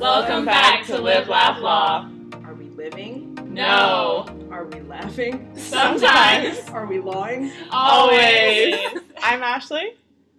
[0.00, 2.08] Welcome back to Live, Laugh, Law.
[2.44, 3.36] Are we living?
[3.52, 4.26] No.
[4.50, 5.50] Are we laughing?
[5.56, 6.58] Sometimes.
[6.70, 7.52] Are we lawing?
[7.70, 8.76] Always.
[9.22, 9.96] I'm Ashley.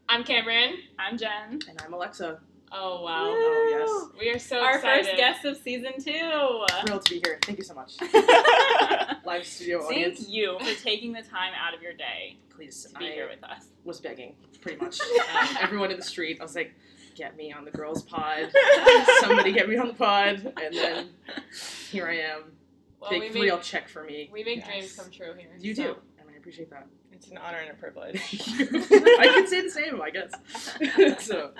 [0.09, 0.77] I'm Cameron.
[0.97, 1.59] I'm Jen.
[1.69, 2.39] And I'm Alexa.
[2.71, 3.25] Oh wow.
[3.27, 5.05] Oh yes, We are so Our excited.
[5.05, 6.11] first guest of season two.
[6.11, 6.83] yes.
[6.85, 7.37] Thrilled to be here.
[7.43, 7.93] Thank you so much.
[9.25, 10.27] Live studio Thank audience.
[10.29, 12.85] you for taking the time out of your day Please.
[12.91, 13.65] to be I here with us.
[13.83, 14.99] was begging, pretty much.
[15.01, 16.37] Um, everyone in the street.
[16.39, 16.73] I was like,
[17.21, 18.51] get me on the girls' pod.
[19.19, 20.53] Somebody get me on the pod.
[20.59, 21.09] And then
[21.91, 22.45] here I am.
[22.99, 24.27] Well, Big we three make, will check for me.
[24.33, 24.67] we make Yes.
[24.67, 25.51] dreams come true here.
[25.59, 25.83] You so.
[25.83, 25.89] do.
[26.19, 26.87] And I appreciate that.
[27.11, 28.15] It's an honor and a privilege.
[29.19, 31.23] I could say the same, I guess.
[31.23, 31.51] so,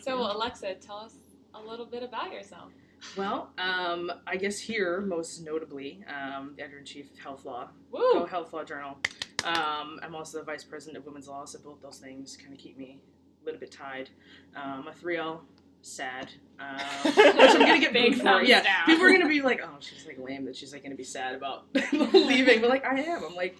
[0.00, 1.14] So Alexa, tell us
[1.54, 2.70] a little bit about yourself.
[3.16, 7.68] well, um, I guess here, most notably, um, the editor in chief of Health Law,
[7.92, 8.24] Go Woo!
[8.26, 8.96] Health Law Journal.
[9.44, 12.58] Um, I'm also the vice president of Women's Law, so both those things kind of
[12.58, 13.17] keep me a
[13.48, 14.10] little bit tied.
[14.54, 15.40] Um, a 3L,
[15.82, 16.30] sad.
[16.60, 18.42] Um, which I'm gonna get Big for.
[18.42, 18.86] Yeah, down.
[18.86, 21.34] people are gonna be like, "Oh, she's like lame that she's like gonna be sad
[21.34, 23.24] about leaving," but like I am.
[23.24, 23.56] I'm like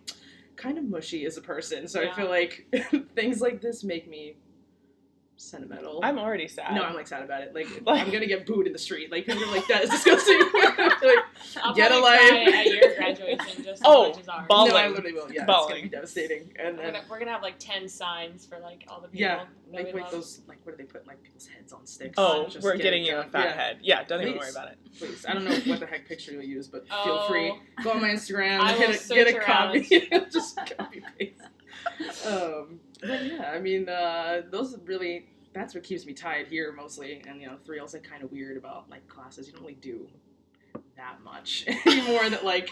[0.57, 2.67] kind of mushy as a person, so I feel like
[3.15, 4.37] things like this make me
[5.39, 6.01] sentimental.
[6.03, 6.75] I'm already sad.
[6.75, 7.55] no, I'm like sad about it.
[7.55, 9.11] Like, Like- I'm gonna get booed in the street.
[9.11, 10.79] Like people are like, "That is disgusting." like,
[11.63, 12.21] I'll Get a life.
[12.21, 14.47] at your graduation just as Oh, much as ours.
[14.49, 15.33] ball- no, I literally will.
[15.33, 16.53] Yeah, it's gonna be devastating.
[16.59, 19.21] And We're then gonna, we're gonna have like ten signs for like all the people.
[19.21, 22.15] Yeah, like we like those like what do they put like people's heads on sticks?
[22.19, 23.31] Oh, Just we're get getting you a done.
[23.31, 23.79] fat yeah, head.
[23.83, 24.79] Yeah, don't even worry about it.
[24.99, 27.29] Please, I don't know what the heck picture you'll use, but feel Oh.
[27.29, 27.55] free.
[27.85, 31.35] Go on my Instagram, I will get a, search get a copy, just copy paste.
[32.27, 37.23] Um, but yeah, I mean, uh, those really that's what keeps me tied here mostly,
[37.27, 39.47] and you know, three also kind of weird about like classes.
[39.47, 40.09] You don't really do
[40.97, 42.29] that much anymore.
[42.31, 42.71] That like,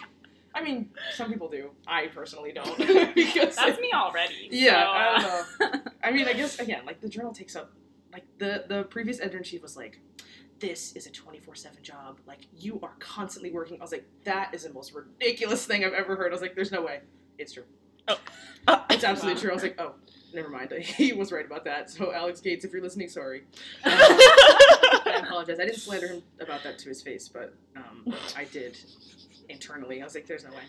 [0.54, 1.70] I mean, some people do.
[1.86, 2.76] I personally don't
[3.14, 4.48] because That's me already.
[4.50, 5.90] Yeah, so, I uh, don't know.
[6.02, 7.72] I mean, I guess again, like the journal takes up
[8.12, 10.00] like the the previous editor in chief was like,
[10.58, 12.18] "This is a twenty four seven job.
[12.26, 15.92] Like you are constantly working." I was like, "That is the most ridiculous thing I've
[15.92, 17.00] ever heard." I was like, "There's no way.
[17.38, 17.64] It's true.
[18.08, 18.16] Uh,
[18.90, 19.94] It's absolutely true." I was like, "Oh,
[20.34, 20.72] never mind.
[20.80, 23.44] He was right about that." So Alex Gates, if you're listening, sorry.
[23.84, 25.58] Um, I apologize.
[25.60, 28.76] I didn't slander him about that to his face, but um, I did
[29.48, 30.00] internally.
[30.00, 30.62] I was like, "There's no way.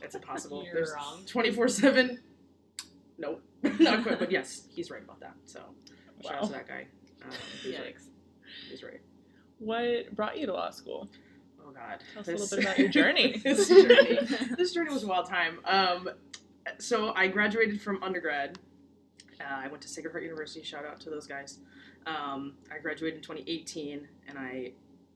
[0.00, 1.24] That's impossible." You're There's wrong.
[1.26, 2.20] Twenty four seven.
[3.18, 3.42] Nope,
[3.78, 4.18] not quite.
[4.18, 5.34] But yes, he's right about that.
[5.44, 5.60] So
[6.22, 6.86] shout out to that guy.
[7.24, 7.30] Um,
[7.62, 7.94] he's right.
[8.70, 9.00] He's right.
[9.58, 11.08] what brought you to law school?
[11.64, 12.00] Oh God.
[12.14, 13.40] Tell us a little bit about your journey.
[13.44, 14.18] this journey.
[14.56, 15.60] This journey was a wild time.
[15.64, 16.10] Um,
[16.78, 18.58] so I graduated from undergrad.
[19.40, 20.62] Uh, I went to Sacred Heart University.
[20.62, 21.58] Shout out to those guys.
[22.06, 24.72] Um, I graduated in 2018, and I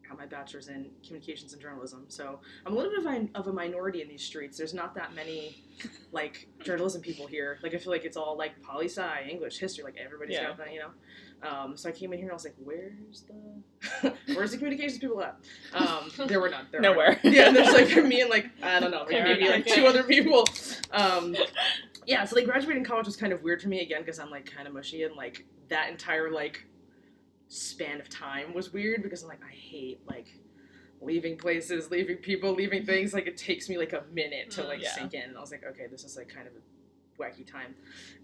[0.09, 2.05] got my bachelor's in communications and journalism.
[2.09, 4.57] So I'm a little bit of a, of a minority in these streets.
[4.57, 5.65] There's not that many
[6.13, 7.59] like journalism people here.
[7.63, 9.83] Like I feel like it's all like poli sci, English, history.
[9.85, 10.49] Like everybody's Yeah.
[10.49, 10.91] got that, you know.
[11.43, 14.99] Um, so I came in here and I was like, "Where's the where's the communications
[14.99, 15.37] people at?"
[15.75, 16.67] Um, there were none.
[16.73, 17.21] There Nowhere.
[17.23, 17.33] none.
[17.33, 20.03] Yeah, and there's like me and like I don't know, like maybe like two other
[20.03, 20.45] people.
[20.93, 21.37] Um,
[22.07, 24.51] yeah, so like graduating college was kind of weird for me again because I'm like
[24.51, 26.65] kind of mushy and like that entire like
[27.49, 30.29] span of time was weird because I'm like I hate like
[31.03, 33.13] leaving places, leaving people, leaving things.
[33.13, 34.95] Like it takes me like a minute to Mm, like yeah.
[34.95, 35.23] sink in.
[35.23, 36.61] And I was like, okay, this is like kind of a
[37.19, 37.75] wacky time.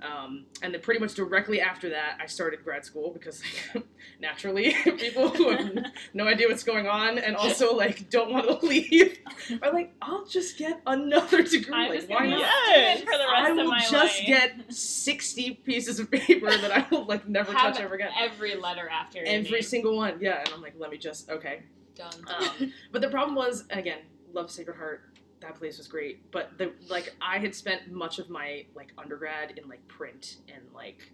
[0.03, 3.43] Um, and then pretty much directly after that, I started grad school because
[3.75, 3.85] like,
[4.21, 5.73] naturally people who have
[6.15, 9.19] no idea what's going on and also like don't want to leave
[9.63, 11.75] are like, I'll just get another degree.
[11.75, 12.41] I'm like, why not?
[12.41, 13.01] Yes.
[13.01, 14.27] for the rest I will just life.
[14.27, 18.11] get 60 pieces of paper that I will like never Have touch ever again.
[18.19, 19.63] every letter after Every name.
[19.63, 20.41] single one, yeah.
[20.41, 21.63] And I'm like, let me just okay.
[21.95, 22.13] done.
[22.27, 23.99] Um, but the problem was, again,
[24.33, 25.03] love Sacred Heart.
[25.43, 29.59] That place was great, but the like I had spent much of my like undergrad
[29.59, 31.13] in like print and like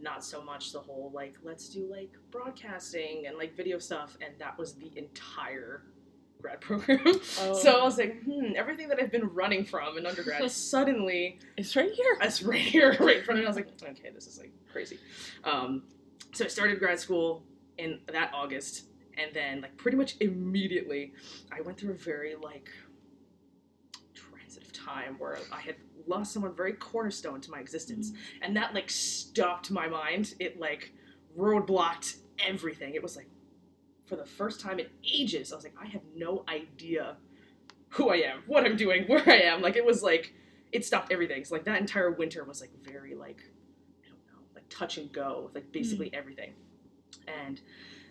[0.00, 4.32] not so much the whole like let's do like broadcasting and like video stuff, and
[4.38, 5.82] that was the entire
[6.40, 7.00] grad program.
[7.40, 7.54] Oh.
[7.54, 11.74] So I was like, hmm, everything that I've been running from in undergrad suddenly It's
[11.76, 12.16] right here.
[12.22, 13.46] it's right here, right in front of me.
[13.46, 14.98] I was like, okay, this is like crazy.
[15.44, 15.82] Um,
[16.32, 17.42] so I started grad school
[17.76, 18.84] in that August,
[19.16, 21.12] and then like pretty much immediately,
[21.52, 22.68] I went through a very like
[24.88, 25.76] time where I had
[26.06, 28.12] lost someone very cornerstone to my existence,
[28.42, 30.34] and that like stopped my mind.
[30.38, 30.92] It like
[31.36, 32.94] roadblocked everything.
[32.94, 33.28] It was like
[34.06, 37.16] for the first time in ages, I was like, I have no idea
[37.90, 39.62] who I am, what I'm doing, where I am.
[39.62, 40.34] Like it was like
[40.72, 41.44] it stopped everything.
[41.44, 43.40] So like that entire winter was like very like
[44.04, 46.16] I don't know, like touch and go with like basically hmm.
[46.16, 46.54] everything.
[47.26, 47.60] And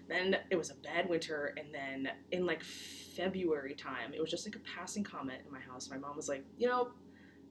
[0.09, 4.45] then it was a bad winter, and then in like February time, it was just
[4.45, 5.89] like a passing comment in my house.
[5.89, 6.89] My mom was like, you know,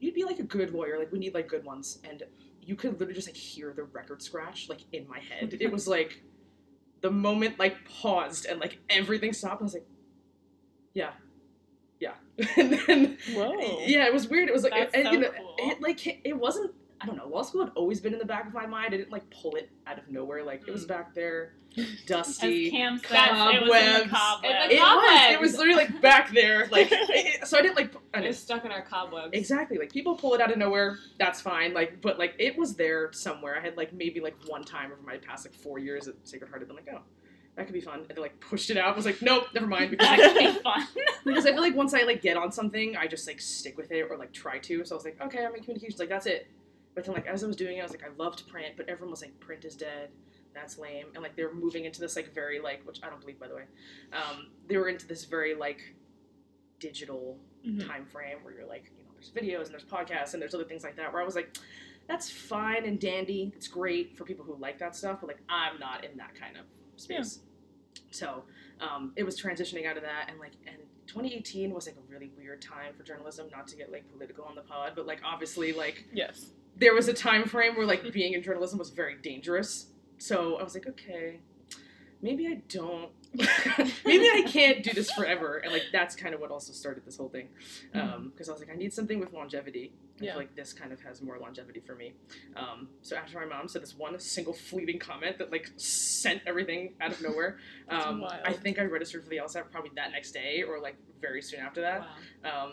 [0.00, 0.98] you'd be like a good lawyer.
[0.98, 2.22] Like we need like good ones, and
[2.62, 5.56] you could literally just like hear the record scratch like in my head.
[5.60, 6.22] It was like
[7.00, 9.86] the moment like paused and like everything stopped, I was like,
[10.94, 11.10] yeah,
[12.00, 12.14] yeah.
[12.56, 13.80] and then Whoa.
[13.86, 14.48] yeah, it was weird.
[14.48, 15.56] It was like, and, so you know, cool.
[15.58, 16.72] it like it, it wasn't.
[17.00, 17.28] I don't know.
[17.28, 18.94] Law school had always been in the back of my mind.
[18.94, 20.42] I didn't like pull it out of nowhere.
[20.44, 20.88] Like it was Mm.
[20.88, 22.70] back there, As dusty.
[22.70, 24.10] Cam said, it was in the Cobwebs.
[24.10, 24.72] cobwebs.
[24.72, 25.32] It was.
[25.34, 26.66] It was literally like back there.
[26.70, 27.94] Like it- so, I didn't like.
[27.94, 29.30] I It didn't, was stuck in our cobwebs.
[29.34, 29.76] Exactly.
[29.76, 30.96] Like people pull it out of nowhere.
[31.18, 31.74] That's fine.
[31.74, 33.56] Like, but like it was there somewhere.
[33.58, 36.48] I had like maybe like one time over my past like four years at Sacred
[36.48, 36.62] Heart.
[36.62, 37.02] I've been like, oh,
[37.56, 38.94] that could be fun, and then like pushed it out.
[38.94, 39.90] I was like, nope, never mind.
[39.90, 40.86] Because That could be fun.
[41.26, 43.92] because I feel like once I like get on something, I just like stick with
[43.92, 44.82] it or like try to.
[44.86, 45.98] So I was like, okay, I'm in communications.
[46.00, 46.48] Like that's it.
[46.96, 48.74] But then like as I was doing it, I was like, I love to print,
[48.76, 50.08] but everyone was like, print is dead.
[50.54, 51.06] That's lame.
[51.14, 53.46] And like they were moving into this like very like, which I don't believe by
[53.46, 53.64] the way.
[54.12, 55.94] Um, they were into this very like
[56.80, 57.86] digital Mhm.
[57.86, 60.64] time frame where you're like, you know, there's videos and there's podcasts and there's other
[60.64, 61.12] things like that.
[61.12, 61.56] Where I was like,
[62.08, 63.52] that's fine and dandy.
[63.56, 66.56] It's great for people who like that stuff, but like I'm not in that kind
[66.56, 66.64] of
[66.96, 67.40] space.
[68.10, 68.44] So
[68.80, 70.76] um, it was transitioning out of that, and like, and
[71.06, 73.48] 2018 was like a really weird time for journalism.
[73.50, 76.52] Not to get like political on the pod, but like obviously like Yes.
[76.76, 79.86] There was a time frame where like being in journalism was very dangerous.
[80.18, 81.40] So I was like, okay,
[82.22, 83.10] maybe I don't.
[84.06, 87.18] maybe I can't do this forever, and like that's kind of what also started this
[87.18, 87.48] whole thing.
[87.92, 89.92] Because I was like, I need something with longevity.
[90.18, 90.30] I Yeah.
[90.32, 92.14] feel like this kind of has more longevity for me.
[92.56, 96.94] Um, so after my mom said this one single fleeting comment that like sent everything
[97.02, 97.58] out of nowhere,
[97.90, 98.24] um.
[98.24, 101.60] I think I registered for the LSAT probably that next day or like very soon
[101.60, 102.06] after that.
[102.44, 102.70] Wow.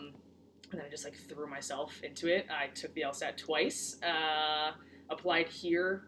[0.70, 2.46] And then I just like threw myself into it.
[2.50, 3.96] I took the LSAT twice.
[4.02, 4.72] Uh,
[5.10, 6.04] applied here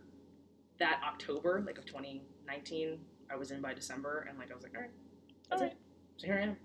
[0.78, 2.98] that October, like of 2019.
[3.30, 4.90] I was in by December, and like I was like, all right,
[5.50, 5.76] that's All right.
[5.76, 5.78] it.
[6.18, 6.56] So here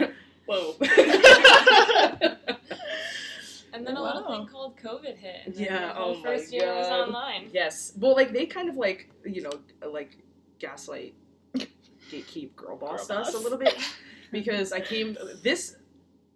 [0.00, 0.14] I am.
[0.46, 0.74] Whoa.
[3.72, 4.36] And then a little Wow.
[4.38, 5.42] thing called COVID hit.
[5.46, 7.50] And Yeah, oh my first year was online.
[7.52, 7.92] yes.
[7.96, 9.52] Well, like they kind of like you know
[9.88, 10.18] like
[10.58, 11.14] gaslight,
[12.10, 13.74] gatekeep, girl boss us a little bit
[14.32, 15.76] because I came this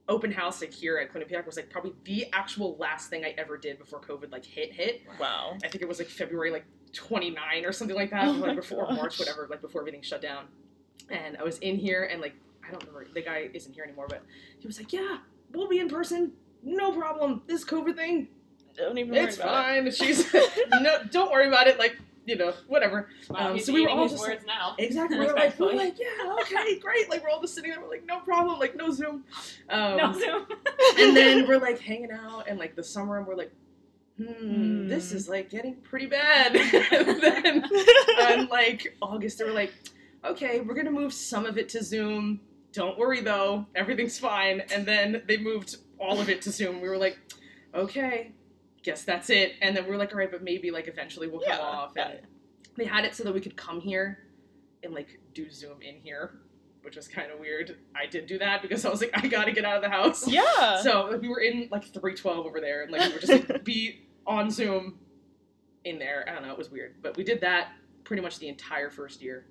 [0.08, 3.56] open house like here at Quinnipiac was like probably the actual last thing I ever
[3.56, 5.02] did before COVID like hit hit.
[5.18, 5.56] wow.
[5.64, 8.86] I think it was like February like 29 or something like that, Oh like before
[8.86, 8.96] gosh.
[8.96, 10.44] March, whatever, like before everything shut down.
[11.10, 12.34] And I was in here and like
[12.66, 14.22] I don't remember the guy isn't here anymore, but
[14.58, 15.18] he was like, "Yeah,
[15.52, 17.42] we'll be in person, no problem.
[17.46, 18.28] This COVID thing,
[18.74, 20.32] Don't even worry it's about fine." And she's
[20.80, 21.78] no, don't worry about it.
[21.78, 23.08] Like you know, whatever.
[23.30, 24.74] Wow, Um, so we were all just words now.
[24.78, 25.18] Exactly.
[25.18, 27.10] We were like, we were like, yeah, okay, great.
[27.10, 27.80] Like we're all just sitting there.
[27.80, 28.58] We're like, no problem.
[28.58, 29.24] Like no Zoom.
[29.68, 30.46] Um, no Zoom.
[30.98, 33.52] and then we're like hanging out and like the summer and we're like
[34.16, 34.88] hmm, Hmm.
[34.88, 37.64] this is like getting pretty bad and then
[38.20, 39.72] on like august they were like
[40.24, 42.40] okay we're gonna move some of it to zoom
[42.72, 46.88] don't worry though everything's fine and then they moved all of it to zoom we
[46.88, 47.18] were like
[47.74, 48.30] okay
[48.84, 51.42] guess that's it and then we were like all right but maybe like eventually we'll
[51.44, 52.20] Yeah, come off and
[52.76, 54.18] they had it so that we could come here
[54.82, 56.38] and like do zoom in here
[56.82, 59.52] which was kind of weird i did do that because i was like i gotta
[59.52, 60.80] get out of the house yeah.
[60.82, 63.64] so like, we were in like 312 over there, and like we were just like
[63.72, 64.98] be on Zoom
[65.84, 66.24] in there.
[66.28, 67.72] I don't know, it was weird, but we did that
[68.04, 69.46] pretty much the entire first year,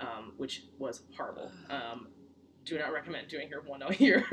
[0.00, 1.50] um, which was horrible.
[1.70, 2.08] Um,
[2.64, 4.24] do not recommend doing your one a year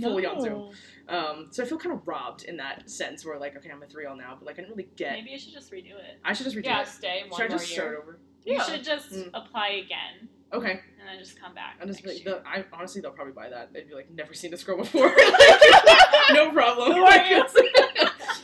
[0.00, 0.70] fully on Zoom.
[1.08, 3.86] Um, so I feel kind of robbed in that sense, where like okay, I'm a
[3.86, 5.12] 3L now, but like I didn't really get.
[5.12, 6.18] Maybe you should just redo it.
[6.24, 6.84] I should just redo Yeah, it.
[6.86, 7.80] Yeah, stay one Should I more just year.
[7.80, 8.18] start over?
[8.44, 8.62] You Yeah.
[8.64, 9.30] should just Mm.
[9.34, 11.74] apply again Okay, and then just come back.
[11.84, 13.72] Just the, I honestly they'll probably buy that.
[13.72, 15.08] They'd be like, never seen this girl before.
[16.32, 16.92] no problem.
[16.92, 17.44] Who are you?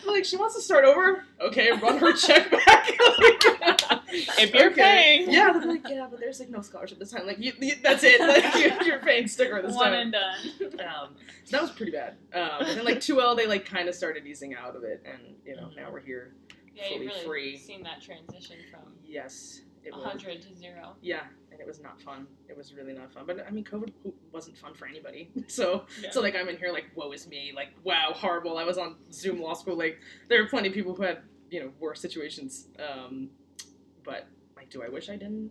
[0.07, 1.25] like she wants to start over.
[1.41, 2.91] Okay, run her check back.
[4.13, 5.31] If you're paying.
[5.31, 7.27] yeah, they'll be like, yeah, but there's like no scholarship this time.
[7.27, 8.21] Like, you, you, that's it.
[8.21, 9.95] Like, you, you're paying sticker this One time.
[9.95, 10.81] and done.
[10.87, 12.17] Um, so that was pretty bad.
[12.35, 15.35] Um, and then like 2L, they like kind of started easing out of it, and
[15.45, 16.35] you know now we're here.
[16.75, 17.57] Yeah, fully you've really free.
[17.59, 20.01] seen that transition from Yes, it was.
[20.03, 20.95] 100 to zero.
[21.03, 22.27] Yeah, and it was not fun.
[22.49, 23.25] It was really not fun.
[23.27, 23.93] But I mean, COVID
[24.33, 25.31] wasn't fun for anybody.
[25.49, 26.11] So, Yeah.
[26.11, 27.53] so like I'm in here like, woe is me.
[27.55, 28.57] Like, wow, horrible.
[28.57, 29.77] I was on Zoom law school.
[29.77, 29.99] Like,
[30.31, 31.19] there are plenty of people who had
[31.51, 32.69] you know worse situations.
[32.79, 33.29] Um,
[34.05, 35.51] but like, do I wish I didn't?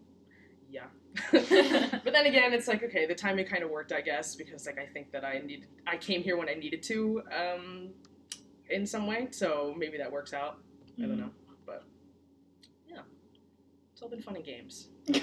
[0.69, 0.85] Yeah.
[1.31, 4.79] but then again, it's like okay, the timing kind of worked, I guess, because like
[4.79, 7.89] I think that I needed, I came here when I needed to, um,
[8.69, 9.27] in some way.
[9.31, 10.59] So maybe that works out.
[10.97, 11.19] I don't Mhm.
[11.19, 11.31] know,
[14.01, 14.87] it's all been fun and games.
[15.07, 15.21] Wow.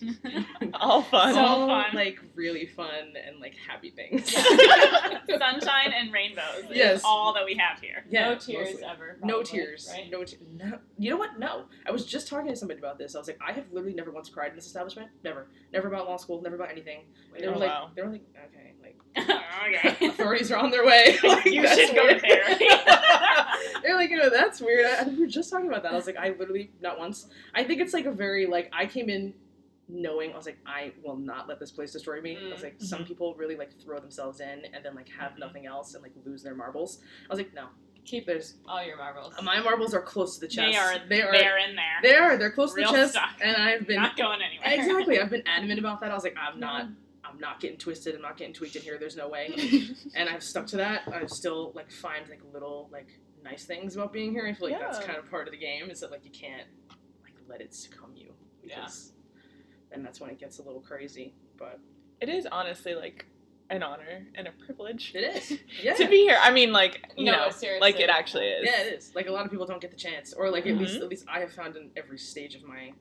[0.80, 1.34] All fun.
[1.34, 1.86] So all fun.
[1.94, 4.32] like really fun and like happy things.
[5.38, 6.98] Sunshine and rainbows Yes.
[6.98, 8.04] is all that we have here.
[8.08, 8.84] Yeah, no tears mostly.
[8.84, 9.18] ever.
[9.22, 9.88] No tears.
[9.92, 10.08] Right?
[10.10, 10.78] No, te- no.
[10.98, 11.38] You know what?
[11.38, 11.64] No.
[11.86, 13.14] I was just talking to somebody about this.
[13.16, 15.08] I was like, I have literally never once cried in this establishment.
[15.24, 15.48] Never.
[15.72, 16.40] Never about law school.
[16.42, 17.00] Never about anything.
[17.32, 17.90] Wait, They were Oh, like, wow.
[17.96, 18.96] they were like, okay, like
[19.28, 20.06] oh, okay.
[20.06, 21.18] authorities are on their way.
[21.24, 22.22] Like, you that's should go to weird.
[22.22, 22.66] therapy.
[23.88, 24.84] They're like, you know, that's weird.
[24.84, 25.92] I, we were just talking about that.
[25.92, 27.26] I was like, I literally not once.
[27.54, 29.32] I think it's like a very like I came in
[29.88, 32.36] knowing I was like I will not let this place destroy me.
[32.36, 33.06] I was like some Mhm.
[33.08, 35.38] people really like throw themselves in and then like have Mhm.
[35.38, 36.98] nothing else and like lose their marbles.
[37.24, 37.68] I was like no,
[38.04, 39.32] Keep there's all your marbles.
[39.42, 40.70] my marbles are close to the chest.
[40.70, 41.32] They are They are.
[41.32, 41.98] they're in there.
[42.02, 42.36] They are.
[42.36, 43.30] They're close Real to the chest, stuck.
[43.40, 44.68] and I've been not going anywhere.
[44.78, 45.18] exactly.
[45.18, 46.10] I've been adamant about that.
[46.10, 46.88] I was like, I'm not.
[47.24, 48.14] I'm not getting twisted.
[48.14, 48.96] I'm not getting tweaked in here.
[48.98, 49.52] There's no way.
[50.14, 51.02] and I've stuck to that.
[51.12, 53.08] I still like find like little like
[53.44, 54.46] nice things about being here.
[54.46, 55.90] I feel like that's kind of part of the game.
[55.90, 56.66] Is that like you can't
[57.24, 59.12] like let it succumb you because
[59.90, 61.34] then that's when it gets a little crazy.
[61.58, 61.80] But
[62.20, 63.26] it is honestly like
[63.70, 65.58] an honor and a privilege it is.
[65.82, 65.94] Yeah.
[65.94, 66.38] to be here.
[66.40, 67.80] I mean, like you No, know, seriously.
[67.80, 68.66] like it actually is.
[68.66, 69.12] Yeah, it is.
[69.14, 71.02] Like a lot of people don't get the chance, or like at least Mhm.
[71.02, 72.92] at least I have found in every stage of my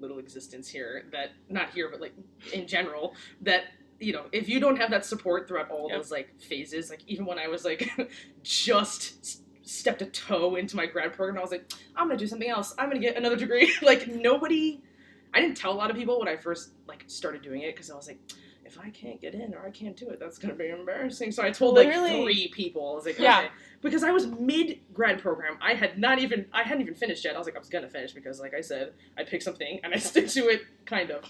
[0.00, 2.12] little existence here that not here, but like
[2.52, 3.64] in general that
[4.00, 5.98] you know if you don't have that support throughout all Yep.
[5.98, 7.88] those like phases, like even when I was like
[8.42, 12.26] just s- stepped a toe into my grad program, I was like, I'm gonna do
[12.26, 12.74] something else.
[12.78, 13.72] I'm gonna get another degree.
[13.82, 14.80] like nobody.
[15.34, 17.90] I didn't tell a lot of people when I first like started doing it because
[17.90, 18.18] I was like.
[18.64, 21.30] If I can't get in or I can't do it, that's gonna be embarrassing.
[21.32, 22.22] So I told like Literally.
[22.22, 22.92] three people.
[22.92, 23.40] I was like, Yeah.
[23.40, 23.48] okay,
[23.82, 25.58] because I was mid grad program.
[25.60, 27.34] I had not even I hadn't even finished yet.
[27.34, 29.92] I was like I was gonna finish because like I said I picked something and
[29.92, 31.24] I stick to it kind of.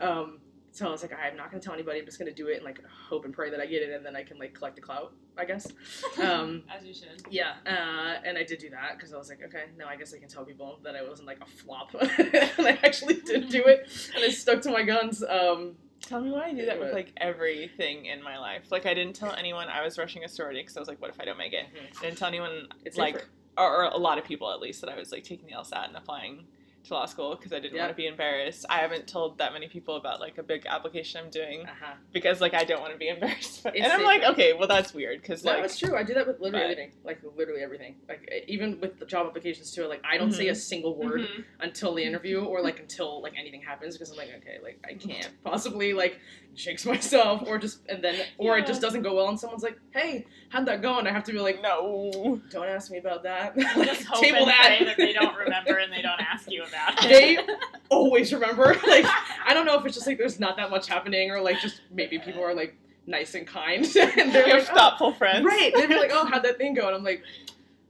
[0.00, 0.38] Um,
[0.72, 2.00] so I was like I'm not gonna tell anybody.
[2.00, 4.04] I'm just gonna do it and like hope and pray that I get it and
[4.04, 5.12] then I can like collect the clout.
[5.36, 5.66] I guess.
[6.22, 7.22] Um, As you should.
[7.30, 10.12] yeah, uh, and I did do that because I was like, okay, now I guess
[10.12, 13.62] I can tell people that I wasn't like a flop, and I actually did do
[13.64, 15.22] it, and I stuck to my guns.
[15.22, 18.70] Um, Tell me why I do that with like everything in my life.
[18.72, 21.10] Like I didn't tell anyone I was rushing a sorority because I was like, what
[21.10, 21.66] if I don't make it?
[21.98, 24.90] I didn't tell anyone It's like, or, or a lot of people at least that
[24.90, 26.46] I was like taking the LSAT and applying
[26.88, 27.82] to law school because I didn't Yeah.
[27.82, 28.66] want to be embarrassed.
[28.68, 31.94] I haven't told that many people about like a big application I'm doing uh-huh.
[32.12, 33.64] because like I don't want to be embarrassed.
[33.66, 35.96] It's and I'm like, okay, well that's weird because No, like it's true.
[35.96, 37.96] I do that with literally but- everything, like literally everything.
[38.08, 39.86] Like even with the job applications too.
[39.86, 41.44] Like I don't say a single word Mhm.
[41.60, 44.94] until the interview or like until like anything happens because I'm like, okay, like I
[44.94, 46.18] can't possibly like
[46.54, 49.78] jinx myself or just and then or it just doesn't go well and someone's like,
[49.90, 50.98] hey, how'd that go?
[50.98, 52.40] And I have to be like, no.
[52.50, 53.56] don't ask me about that.
[53.56, 54.78] Like just hope table that.
[54.84, 57.08] that they don't remember and they don't ask you about it.
[57.08, 57.38] They
[57.90, 58.74] always remember.
[58.86, 59.04] Like
[59.46, 61.80] I don't know if it's just like there's not that much happening or like just
[61.90, 65.44] maybe people are like nice and kind and they're You like, have "Oh, thoughtful friends.
[65.44, 65.72] Right.
[65.74, 67.22] They'd be like, "Oh, how'd that thing go?" And I'm like,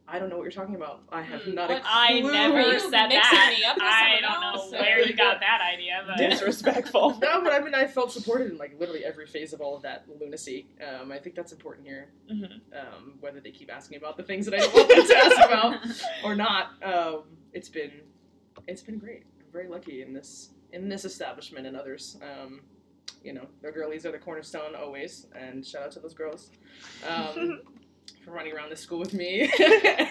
[0.07, 1.03] "I don't know what you're talking about.
[1.11, 3.55] I have Hmm, not a clue." I never you said that.
[3.67, 4.71] up I don't know else?
[4.73, 7.19] where you got that idea, but Disrespectful.
[7.21, 9.83] No, but I mean, I felt supported in like literally every phase of all of
[9.83, 10.69] that lunacy.
[10.87, 12.09] Um, I think that's important here.
[12.31, 15.17] hmm Um, whether they keep asking about the things that I don't want them to
[15.17, 15.75] ask about
[16.25, 17.91] or not, um, it's been
[18.69, 19.25] it's been great.
[19.41, 22.19] I'm very lucky in this in this establishment and others.
[22.23, 22.61] Um,
[23.25, 26.51] you know, the girlies are the cornerstone always, and shout out to those girls
[27.09, 27.63] um,
[28.25, 29.51] for running around this school with me.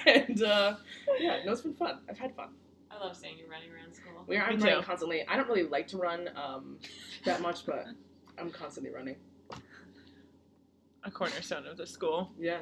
[0.08, 0.76] and uh,
[1.20, 2.00] yeah, no, it's been fun.
[2.10, 2.50] I've had fun.
[2.92, 4.24] I love seeing you running around school.
[4.26, 4.86] We are, I'm Me running too.
[4.86, 5.26] constantly.
[5.28, 6.80] I don't really like to run um,
[7.26, 7.86] that much, but
[8.40, 9.16] I'm constantly running.
[11.04, 12.32] A cornerstone of the school.
[12.40, 12.58] Yeah.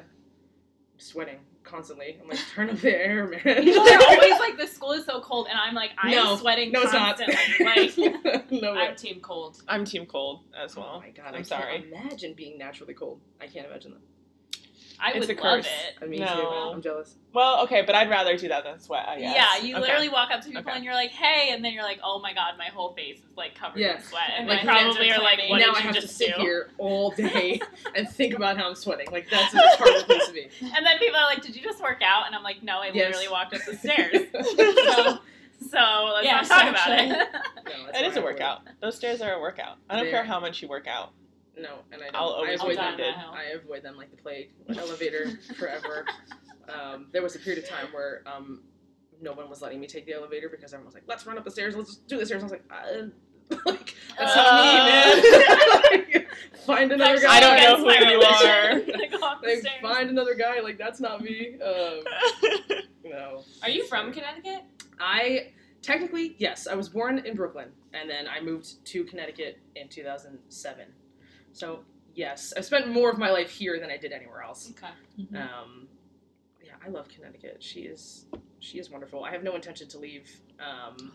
[0.96, 2.18] I'm sweating constantly.
[2.22, 3.40] I'm like, turn up the air, man.
[3.64, 6.36] People are always like, "The school is so cold," and I'm like, "I'm No.
[6.36, 7.20] sweating no, it's not.
[7.60, 8.72] Like, no.
[8.74, 9.62] I'm team cold.
[9.68, 10.92] I'm team cold as oh well.
[10.96, 11.84] Oh my god, I'm I can't sorry.
[11.92, 13.20] imagine being naturally cold.
[13.42, 14.00] I can't imagine that.
[15.00, 15.66] I It's would a love curse.
[15.66, 15.94] it.
[16.00, 16.26] Uh, I mean, No.
[16.34, 16.42] too.
[16.74, 17.16] I'm jealous.
[17.34, 19.06] Well, okay, but I'd rather do that than sweat.
[19.08, 19.34] I guess.
[19.34, 19.82] Yeah, you Okay.
[19.82, 20.72] literally walk up to people Okay.
[20.74, 23.36] and you're like, "Hey," and then you're like, "Oh my god, my whole face is
[23.36, 23.96] like covered Yeah.
[23.96, 25.50] in sweat," and Like, they my hands probably are are like, clammy.
[25.50, 27.60] "What now did I you have to just sit do?" here all day
[27.94, 29.08] and think about how I'm sweating.
[29.12, 30.48] Like that's a horrible place to be.
[30.62, 32.86] And then people are like, "Did you just work out?" And I'm like, "No, I
[32.86, 32.94] Yes.
[33.14, 35.18] literally walked up the stairs." no,
[35.70, 37.10] so let's Yeah, not talk about actually.
[37.10, 37.28] it.
[37.92, 38.62] that's It is a workout.
[38.80, 39.76] Those stairs are a workout.
[39.90, 41.12] I don't They care how much you work out.
[41.56, 42.14] Avoid- No, and I don't.
[42.16, 43.00] I'll I avoid them.
[43.00, 43.36] on.
[43.36, 44.50] I avoid them like the plague.
[44.76, 46.04] Elevator forever.
[46.68, 48.62] Um, there was a period of time where um,
[49.20, 51.44] no one was letting me take the elevator because everyone was like, "Let's run up
[51.44, 51.74] the stairs.
[51.76, 53.06] Let's do the stairs." I was like, uh,
[53.66, 56.06] "Like that's Uh, not me, man.
[56.14, 56.28] Like,
[56.66, 58.48] find another guy." I don't know who you religion.
[58.50, 58.98] are.
[58.98, 60.60] Like, go up the Like, find another guy.
[60.60, 61.56] Like that's not me.
[61.64, 62.00] Um,
[63.04, 63.44] no.
[63.62, 64.62] Are you from Connecticut?
[64.98, 69.88] I technically yes, I was born in Brooklyn and then I moved to Connecticut in
[69.88, 70.84] 2007.
[71.56, 71.80] So
[72.14, 74.70] yes, I spent more of my life here than I did anywhere else.
[74.76, 74.92] Okay.
[75.18, 75.36] Mm-hmm.
[75.36, 75.88] Um,
[76.62, 77.56] yeah, I love Connecticut.
[77.60, 78.26] She is
[78.60, 79.24] she is wonderful.
[79.24, 80.28] I have no intention to leave.
[80.60, 81.12] Um,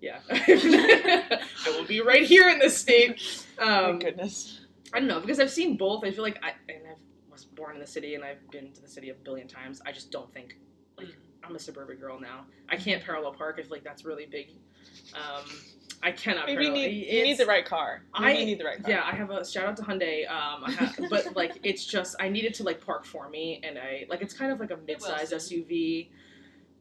[0.00, 3.20] yeah, I will be right here in this state.
[3.56, 4.60] Thank Um, goodness.
[4.92, 6.04] I don't know because I've seen both.
[6.04, 6.94] I feel like I and I
[7.30, 9.80] was born in the city and I've been to the city a billion times.
[9.86, 10.56] I just don't think
[10.96, 12.46] like I'm a suburban girl now.
[12.68, 13.56] I can't parallel park.
[13.58, 14.48] I feel like that's really big.
[15.14, 15.44] Um,
[16.02, 16.46] I cannot.
[16.46, 18.02] Maybe you need, you need the right car.
[18.20, 18.90] Maybe I- need the right car.
[18.90, 20.28] Yeah, I have a shout out to Hyundai.
[20.30, 23.78] Um, I ha- but like it's just I needed to like park for me, and
[23.78, 25.64] I like it's kind of like a mid-sized will soon.
[25.64, 26.08] SUV.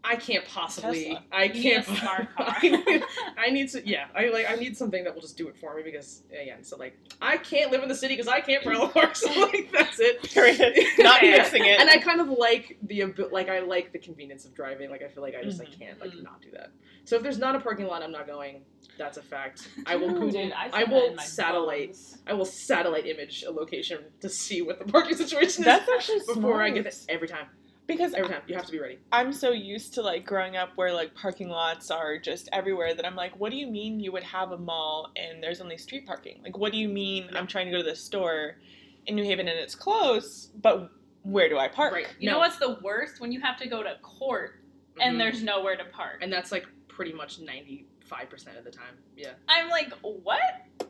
[0.03, 1.05] I can't possibly.
[1.05, 1.23] Tesla.
[1.31, 1.85] I can't.
[1.87, 2.55] a smart car.
[2.61, 3.03] I need,
[3.37, 3.85] I need to.
[3.87, 4.49] Yeah, I like.
[4.49, 7.37] I need something that will just do it for me because again, so like I
[7.37, 9.15] can't live in the city because I can't parallel park.
[9.15, 10.23] So like that's it.
[10.23, 10.77] Period.
[10.99, 11.37] Not Yeah.
[11.37, 11.79] mixing it.
[11.81, 14.89] And I kind of like the abi- like I like the convenience of driving.
[14.89, 15.67] Like I feel like I just Mhm.
[15.67, 16.23] I can't like Mhm.
[16.23, 16.71] not do that.
[17.03, 18.63] So if there's not a parking lot, I'm not going.
[18.97, 19.67] That's a fact.
[19.85, 20.29] I will Google.
[20.31, 21.87] Dude, I, I, will satellite.
[21.89, 22.17] bones.
[22.27, 26.19] I will satellite image a location to see what the parking situation is That's actually
[26.33, 27.07] before I get smart.
[27.07, 27.15] there.
[27.15, 27.47] Every time.
[27.87, 28.41] Because Every time.
[28.47, 28.99] You have to be ready.
[29.11, 33.05] I'm so used to like growing up where like parking lots are just everywhere that
[33.05, 36.05] I'm like, what do you mean you would have a mall and there's only street
[36.05, 36.41] parking?
[36.43, 38.57] Like, what do you mean I'm trying to go to the store
[39.05, 40.91] in New Haven and it's close, but
[41.23, 41.93] where do I park?
[41.93, 42.07] Right.
[42.19, 42.33] You no.
[42.33, 43.19] know what's the worst?
[43.21, 44.59] When you have to go to court
[44.99, 45.19] and Mhm.
[45.19, 46.19] there's nowhere to park.
[46.21, 48.95] and that's like pretty much 95% of the time.
[49.15, 49.31] Yeah.
[49.47, 50.41] I'm like, what?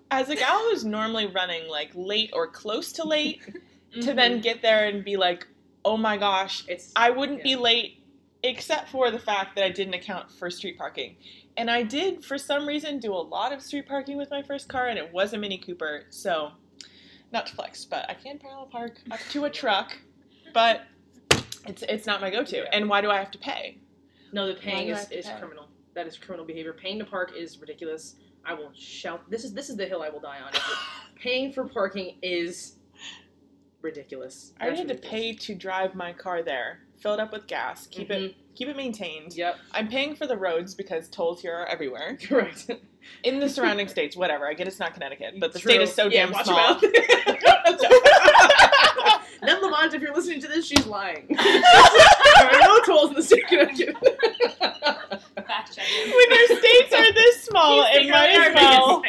[0.09, 3.41] As a gal who's normally running like late or close to late,
[3.93, 4.15] to Mm-hmm.
[4.15, 5.47] then get there and be like,
[5.85, 8.03] oh my gosh, It's I wouldn't be late
[8.43, 11.15] except for the fact that I didn't account for street parking.
[11.57, 14.69] And I did, for some reason, do a lot of street parking with my first
[14.69, 16.03] car, and it was a Mini Cooper.
[16.11, 16.51] So,
[17.33, 19.97] not to flex, but I can parallel park up to a truck,
[20.53, 20.83] but
[21.65, 22.57] it's it's not my go-to.
[22.57, 22.69] Yeah.
[22.71, 23.79] And why do I have to pay?
[24.31, 25.37] No, the paying is, is pay?
[25.39, 25.67] criminal.
[25.95, 26.73] That is criminal behavior.
[26.73, 28.15] Paying to park is ridiculous.
[28.45, 29.29] I will shout.
[29.29, 30.51] This is this is the hill I will die on.
[31.15, 32.75] Paying for parking is
[33.81, 34.53] ridiculous.
[34.59, 37.87] I That's need to pay to drive my car there, fill it up with gas,
[37.87, 38.35] keep it Mhm.
[38.55, 39.35] keep it maintained.
[39.35, 39.57] Yep.
[39.71, 42.17] I'm paying for the roads because tolls here are everywhere.
[42.21, 42.69] Correct.
[43.23, 44.45] In the surrounding states, whatever.
[44.47, 45.71] I get it's not Connecticut, but the True.
[45.71, 46.77] state is so Yeah, damn watch small.
[46.81, 46.83] Your mouth.
[49.43, 51.27] Ned Lamont, if you're listening to this, she's lying.
[51.29, 53.95] there are no tolls in the state of Connecticut.
[55.47, 56.11] Fact checking.
[56.11, 59.03] when your states are this small, He's it might as well.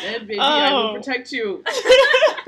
[0.00, 0.12] Biggest fan.
[0.12, 0.94] Ned, baby, I will Oh.
[0.94, 1.62] protect you.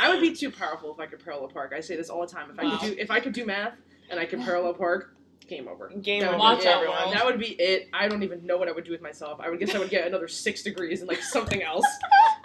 [0.00, 1.72] I would be too powerful if I could parallel park.
[1.76, 2.50] I say this all the time.
[2.50, 3.76] If I could do if I could do math
[4.10, 5.14] and I could parallel park,
[5.48, 5.88] game over.
[6.02, 7.12] Game over, Watch out, everyone.
[7.12, 7.88] That would be it.
[7.92, 9.40] I don't even know what I would do with myself.
[9.40, 11.86] I would guess I would get another six degrees in like something else.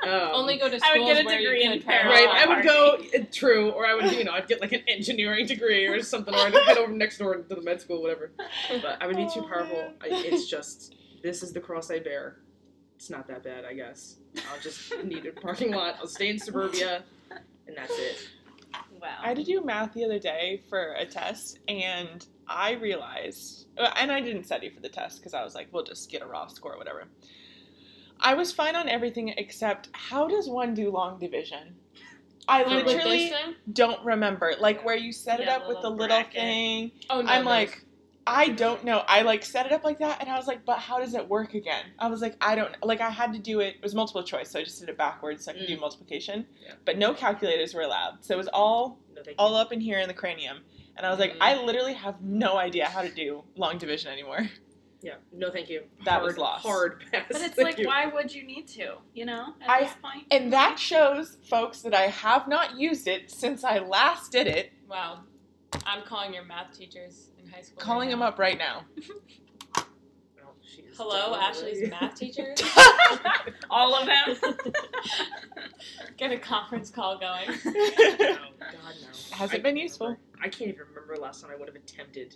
[0.03, 0.87] Um, Only go to school.
[0.93, 2.47] I would schools get a where degree you in can parallel right.
[2.47, 5.47] I would go uh, true, or I would you know I'd get like an engineering
[5.47, 8.31] degree or something, or I'd head over next door to the med school, whatever.
[8.69, 9.93] But I would be too Oh, powerful.
[10.03, 12.35] I, it's just this is the cross I bear.
[12.95, 14.15] It's not that bad, I guess.
[14.51, 15.95] I'll just need a parking lot.
[15.99, 17.03] I'll stay in suburbia,
[17.67, 18.29] and that's it.
[19.01, 19.17] Wow.
[19.21, 23.91] I had to do math the other day for a test, and I realized, uh,
[23.97, 26.25] and I didn't study for the test because I was like, we'll just get a
[26.25, 27.05] raw score or whatever.
[28.19, 31.75] I was fine on everything except how does one do long division?
[32.47, 33.33] I literally
[33.73, 34.53] don't remember.
[34.59, 36.33] Like where you set it up the with the little little bracket.
[36.33, 36.91] thing.
[37.09, 37.31] Oh no.
[37.31, 37.83] I'm like,
[38.27, 39.03] I don't know.
[39.07, 41.27] I like set it up like that, and I was like, but how does it
[41.29, 41.85] work again?
[41.99, 42.99] I was like, I don't like.
[43.01, 43.75] I had to do it.
[43.75, 45.81] It was multiple choice, so I just did it backwards so I could do Mm.
[45.81, 46.47] multiplication.
[46.63, 46.73] Yeah.
[46.85, 49.99] But no calculators were allowed, so it was all No, thank all up in here
[49.99, 50.63] in the cranium.
[50.97, 51.37] And I was like, Mhm.
[51.41, 54.49] I literally have no idea how to do long division anymore.
[55.01, 55.83] Yeah, no, thank you.
[56.05, 56.65] That hard, was lost.
[56.65, 57.25] Hard pass.
[57.31, 57.85] but it's Thank like, you.
[57.85, 58.95] why would you need to?
[59.13, 60.25] You know, at I- this point.
[60.31, 64.71] And that shows, folks, that I have not used it since I last did it.
[64.89, 65.19] Wow.
[65.85, 67.77] I'm calling your math teachers in high school.
[67.79, 68.83] Calling right him up right now.
[69.77, 69.83] Oh,
[70.97, 72.55] Hello, Ashley's math teacher.
[73.69, 74.55] All of them.
[76.17, 77.47] Get a conference call going.
[77.47, 79.35] No, God no.
[79.37, 80.07] Has it I been useful?
[80.07, 82.35] remember- I can't even remember last time I would have attempted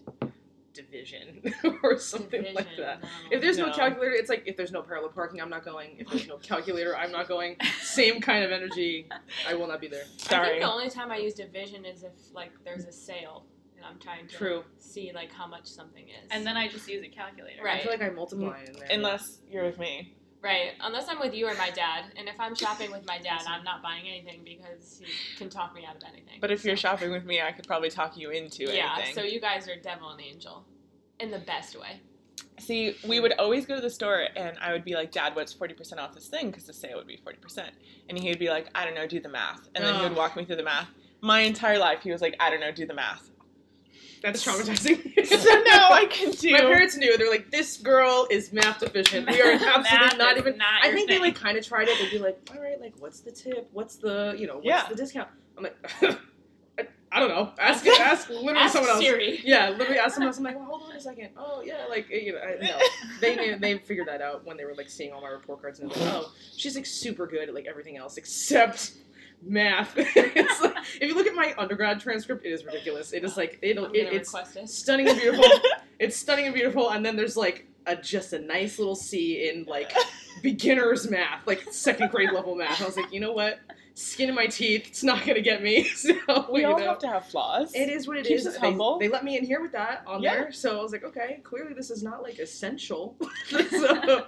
[0.73, 3.01] division or something like that.
[3.01, 3.09] no.
[3.31, 3.67] If there's no.
[3.67, 3.73] No.
[3.73, 5.95] calculator, it's like if there's no parallel parking, I'm not going.
[5.99, 7.55] If there's no calculator, I'm not going.
[7.81, 9.07] Same kind of energy.
[9.47, 10.03] I will not be there.
[10.03, 10.47] I Sorry.
[10.49, 13.45] think the only time I use division is if like there's a sale
[13.79, 14.63] and I'm trying to True.
[14.77, 16.27] see like how much something is.
[16.31, 17.63] and then I just use a calculator.
[17.63, 17.69] Right.
[17.71, 17.83] I Right.
[17.83, 18.87] feel like I multiply in there.
[18.91, 20.13] Unless you're with me.
[20.41, 23.41] right, unless I'm with you or my dad, and if I'm shopping with my dad,
[23.47, 26.39] I'm not buying anything because he can talk me out of anything.
[26.41, 29.15] But if you're shopping with me, I could probably talk you into yeah, anything.
[29.15, 30.65] Yeah, so you guys are devil and angel,
[31.19, 32.01] in the best way.
[32.57, 35.53] See, we would always go to the store, and I would be like, "Dad, what's
[35.53, 37.71] forty percent off this thing?" Because the sale would be forty percent,
[38.09, 40.15] and he would be like, "I don't know, do the math," and then he would
[40.15, 40.87] walk me through the math.
[41.21, 43.29] My entire life, he was like, "I don't know, do the math."
[44.21, 45.25] That's traumatizing.
[45.25, 46.51] so now I can do.
[46.51, 47.17] My parents knew.
[47.17, 49.29] They're like, this girl is math deficient.
[49.29, 50.57] We are absolutely not even.
[50.57, 51.97] not I think they like kind of tried it.
[51.99, 53.69] They'd be like, all right, like, what's the tip?
[53.71, 54.87] What's the, you know, what's Yeah.
[54.89, 55.29] the discount?
[55.57, 55.77] I'm like,
[56.77, 57.51] I, I don't know.
[57.59, 59.01] Ask ask literally Ask someone else.
[59.01, 59.41] Siri.
[59.43, 60.37] Yeah, literally ask someone else.
[60.37, 61.29] I'm like, well, hold on a second.
[61.37, 62.77] Oh yeah, like eh, you know, I, no.
[63.19, 65.79] They knew, they figured that out when they were like seeing all my report cards
[65.79, 68.91] and they're like, oh, she's like super good at like everything else except
[69.41, 69.95] math.
[70.15, 73.13] like, if you look at my undergrad transcript, it is ridiculous.
[73.13, 74.69] It is like it'll it, it's it.
[74.69, 75.45] stunning and beautiful.
[75.99, 79.65] it's stunning and beautiful, and then there's like a just a nice little C in
[79.65, 79.91] like
[80.41, 82.81] beginner's math, like second grade level math.
[82.81, 83.59] I was like, you know what?
[83.95, 84.87] skin in my teeth.
[84.87, 85.83] It's not gonna get me.
[85.95, 86.13] So
[86.49, 86.85] We all know.
[86.85, 87.73] have to have flaws.
[87.75, 88.53] It is what it Keeps is.
[88.53, 88.97] They- humble.
[88.97, 90.35] They, let me in here with that on Yeah.
[90.35, 93.17] there, so I was like, okay, clearly this is not like essential.
[93.69, 94.25] so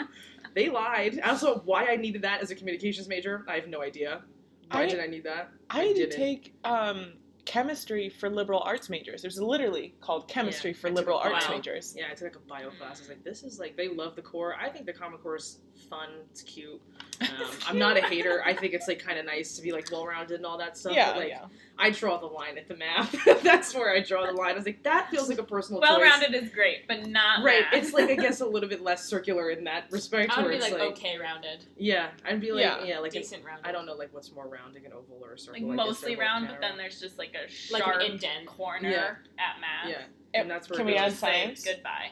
[0.56, 1.22] they lied.
[1.24, 4.24] Also, why I needed that as a communications major, I have no idea.
[4.72, 5.52] Why I- did I need that?
[5.70, 6.16] I had to didn't.
[6.18, 7.14] take um,
[7.46, 9.22] chemistry for liberal arts majors.
[9.22, 11.96] There's literally called chemistry Yeah, for I liberal a arts majors.
[11.98, 12.98] Yeah, I took like a bio class.
[12.98, 14.56] I was like, this is like they love the core.
[14.56, 16.10] I think the Common Core is fun.
[16.32, 16.82] It's cute.
[17.22, 17.28] Um,
[17.68, 18.42] I'm not a hater.
[18.44, 20.76] I think it's like kind of nice to be like well rounded and all that
[20.76, 20.96] stuff.
[20.96, 21.46] yeah, but, like, yeah.
[21.82, 23.16] I draw the line at the math.
[23.44, 24.52] That's where I draw the line.
[24.52, 26.10] I was like, that feels like a personal Well choice.
[26.12, 27.64] rounded is great, but not Right.
[27.72, 27.74] math.
[27.84, 30.32] It's like I guess a little bit less circular in that respect.
[30.38, 33.00] I would where be it's like, like okay rounded, Yeah, I'd be like, yeah, Yeah.
[33.00, 33.66] like an- decent rounded.
[33.68, 35.62] I don't know, like what's more round, like an oval or a circle.
[35.68, 38.46] like I mostly round, but then there's just like a like sharp an indent.
[38.46, 39.16] corner Yeah.
[39.40, 39.90] at math.
[39.90, 40.02] yeah,
[40.40, 41.02] and that's where can we goes.
[41.02, 41.64] add Just say science?
[41.66, 42.12] goodbye.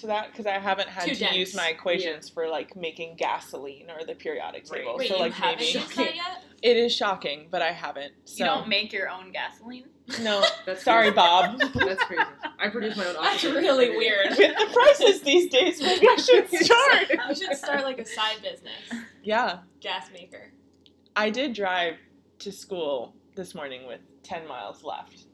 [0.00, 1.36] To that because I haven't had Two to dents.
[1.36, 4.80] use my equations for like making gasoline or the periodic Right.
[4.80, 4.96] table.
[4.98, 6.44] Wait, so you like haven't maybe used that yet?
[6.62, 8.12] it is shocking, but I haven't.
[8.24, 9.84] So You don't make your own gasoline.
[10.22, 10.44] no.
[10.66, 11.14] That's Sorry, crazy.
[11.14, 11.58] Bob.
[11.74, 12.22] That's crazy.
[12.58, 13.14] I produce my own.
[13.22, 14.30] That's really weird.
[14.30, 17.20] With the prices these days, maybe I should start.
[17.20, 20.52] I should start like a side business, Yeah, gas maker.
[21.16, 21.94] I did drive
[22.40, 25.26] to school this morning with ten miles left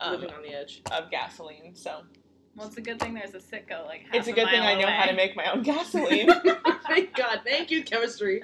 [0.00, 0.82] um, Living on the edge.
[0.92, 1.74] of gasoline.
[1.74, 2.02] So
[2.58, 4.74] Well, it's a good thing there's a Citgo like half it's a good thing I
[4.74, 6.28] mile know how to make my own gasoline.
[6.88, 7.42] Thank God.
[7.44, 8.42] Thank you, chemistry.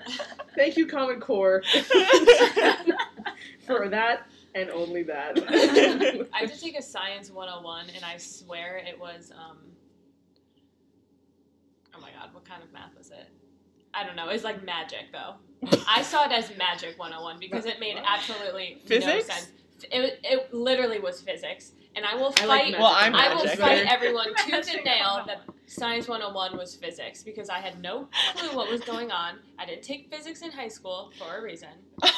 [0.55, 1.63] Thank you, Common Core,
[3.67, 5.39] for that and only that.
[6.33, 9.33] I had to take a science 101, and I swear it was.
[9.33, 9.59] um
[11.97, 13.29] Oh my god, what kind of math was it?
[13.93, 14.29] I don't know.
[14.29, 15.35] It's like magic, though.
[15.89, 19.27] I saw it as magic 101 because it made absolutely no Physics?
[19.27, 19.49] sense.
[19.91, 22.47] It, it literally was physics, and I will I fight.
[22.49, 22.79] like magic.
[22.81, 23.61] Well, I'm I will magic.
[23.61, 28.55] fight everyone tooth and nail that Science 101 was physics because I had no clue
[28.57, 29.39] what was going on.
[29.59, 31.69] I didn't take physics in high school for a reason.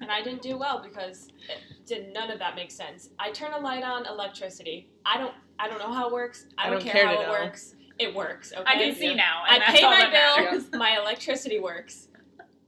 [0.00, 3.08] And I didn't do well because it did none of that make sense.
[3.18, 4.90] I turn a light on, electricity.
[5.06, 6.46] I don't I don't know how it works.
[6.58, 7.30] I, don't, care, how it know.
[7.30, 7.74] works.
[7.98, 8.64] It works, okay?
[8.66, 9.14] I can see Yeah.
[9.14, 9.42] now.
[9.48, 10.10] I that's pay all my
[10.50, 12.08] bill, my electricity works.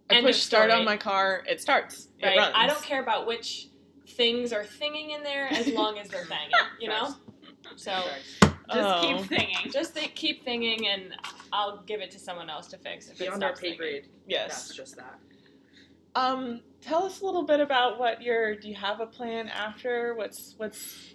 [0.08, 2.08] I End push start on my car, it starts.
[2.20, 2.38] It Right?
[2.38, 2.52] runs.
[2.56, 3.68] I don't care about which
[4.08, 7.14] things are thinging in there as long as they're banging, you know?
[7.76, 7.92] So
[8.42, 9.00] Just Oh.
[9.02, 9.72] keep thinging.
[9.72, 11.14] just think, keep thinging, and
[11.52, 13.78] I'll give it to someone else to fix if it Beyond our pay thinking.
[13.78, 14.02] grade.
[14.28, 14.74] That's Yes.
[14.74, 15.18] just that.
[16.14, 18.54] Um, tell us a little bit about what your.
[18.56, 20.14] Do you have a plan after?
[20.14, 21.14] What's what's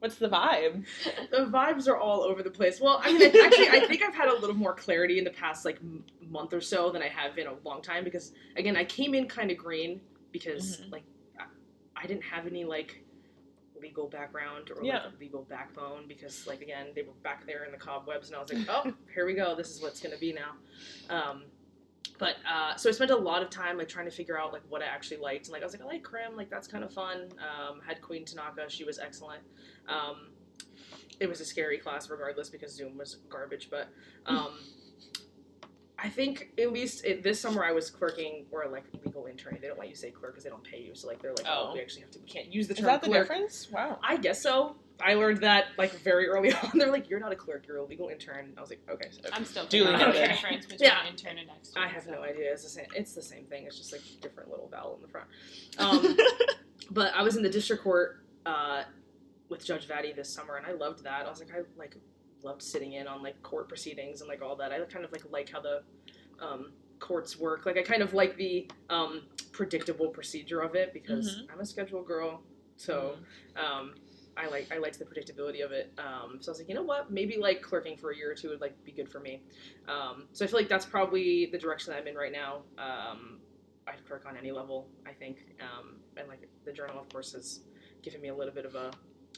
[0.00, 0.84] what's the vibe?
[1.30, 2.80] The vibes are all over the place.
[2.80, 5.30] Well, I mean, I- actually, I think I've had a little more clarity in the
[5.30, 8.76] past like m- month or so than I have in a long time because, again,
[8.76, 10.00] I came in kind of green
[10.32, 10.92] because Mhm.
[10.92, 11.04] like
[12.06, 13.02] I, didn't have any like
[13.80, 15.04] legal background or Yeah.
[15.04, 18.40] like legal backbone because like again they were back there in the cobwebs and I
[18.40, 19.54] was like, oh, here we go.
[19.54, 20.52] This is what's gonna be now.
[21.14, 21.44] Um,
[22.18, 24.62] but uh, so I spent a lot of time like trying to figure out like
[24.68, 26.84] what I actually liked and like I was like I like Crim like that's kind
[26.84, 27.28] of fun.
[27.38, 29.42] Um, had Queen Tanaka, she was excellent.
[29.88, 30.28] Um,
[31.20, 33.88] it was a scary class regardless because Zoom was garbage, but
[34.26, 34.58] um,
[36.06, 39.58] I think at least it, this summer I was clerking or like legal intern.
[39.60, 41.46] They don't let you say clerk because they don't pay you, so like they're like,
[41.48, 41.74] oh, Oh.
[41.74, 42.84] we actually have to, we can't use the term.
[42.84, 43.26] Is term that the clerk.
[43.28, 43.68] difference?
[43.72, 43.98] Wow.
[44.02, 44.76] I guess so.
[45.00, 46.70] I learned that like very early on.
[46.74, 48.52] They're like, you're not a clerk, you're a legal intern.
[48.56, 49.08] I was like, okay.
[49.10, 50.34] So I'm still Duly figuring out the noted.
[50.34, 51.06] difference between Yeah.
[51.08, 51.76] intern and next.
[51.76, 52.52] I have no idea.
[52.52, 52.86] It's the same.
[52.94, 53.64] It's the same thing.
[53.66, 55.26] It's just like different little vowel in the front.
[55.78, 56.16] Um,
[56.90, 58.84] but I was in the district court uh,
[59.48, 61.26] with Judge Vatti this summer, and I loved that.
[61.26, 61.96] I was like, I like
[62.46, 64.72] loved sitting in on like court proceedings and like all that.
[64.72, 65.82] I kind of like like how the
[66.40, 67.66] um, courts work.
[67.66, 72.06] Like I kind of like the um, predictable procedure of it because I'm a scheduled
[72.06, 72.42] girl,
[72.76, 73.16] so
[73.56, 73.94] um,
[74.36, 75.92] I like I liked the predictability of it.
[75.98, 78.34] Um, so I was like, you know what, maybe like clerking for a year or
[78.34, 79.42] two would like be good for me.
[79.88, 82.62] Um, so I feel like that's probably the direction that I'm in right now.
[82.78, 83.40] Um,
[83.88, 87.60] I'd clerk on any level, I think, um, and like the journal, of course, has
[88.02, 88.90] given me a little bit of a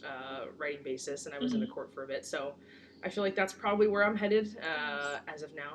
[0.07, 2.55] uh, writing basis, and I was in the court for a bit, so
[3.05, 5.75] I feel like that's probably where I'm headed uh, as of now.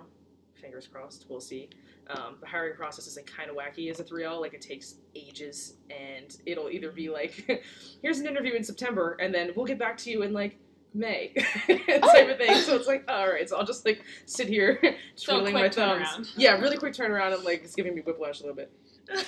[0.56, 1.70] Fingers crossed, we'll see.
[2.10, 4.42] Um, the hiring process is like kind of wacky as a 3L.
[4.42, 7.64] Like it takes ages, and it'll either be like,
[8.02, 10.58] here's an interview in September, and then we'll get back to you in like
[10.94, 11.34] May
[11.68, 12.56] type of thing.
[12.62, 14.80] So it's like, all right, so I'll just like sit here
[15.16, 16.08] So twiddling my thumbs.
[16.08, 16.34] turnaround.
[16.38, 18.72] Yeah, really quick turnaround, and like it's giving me whiplash a little bit.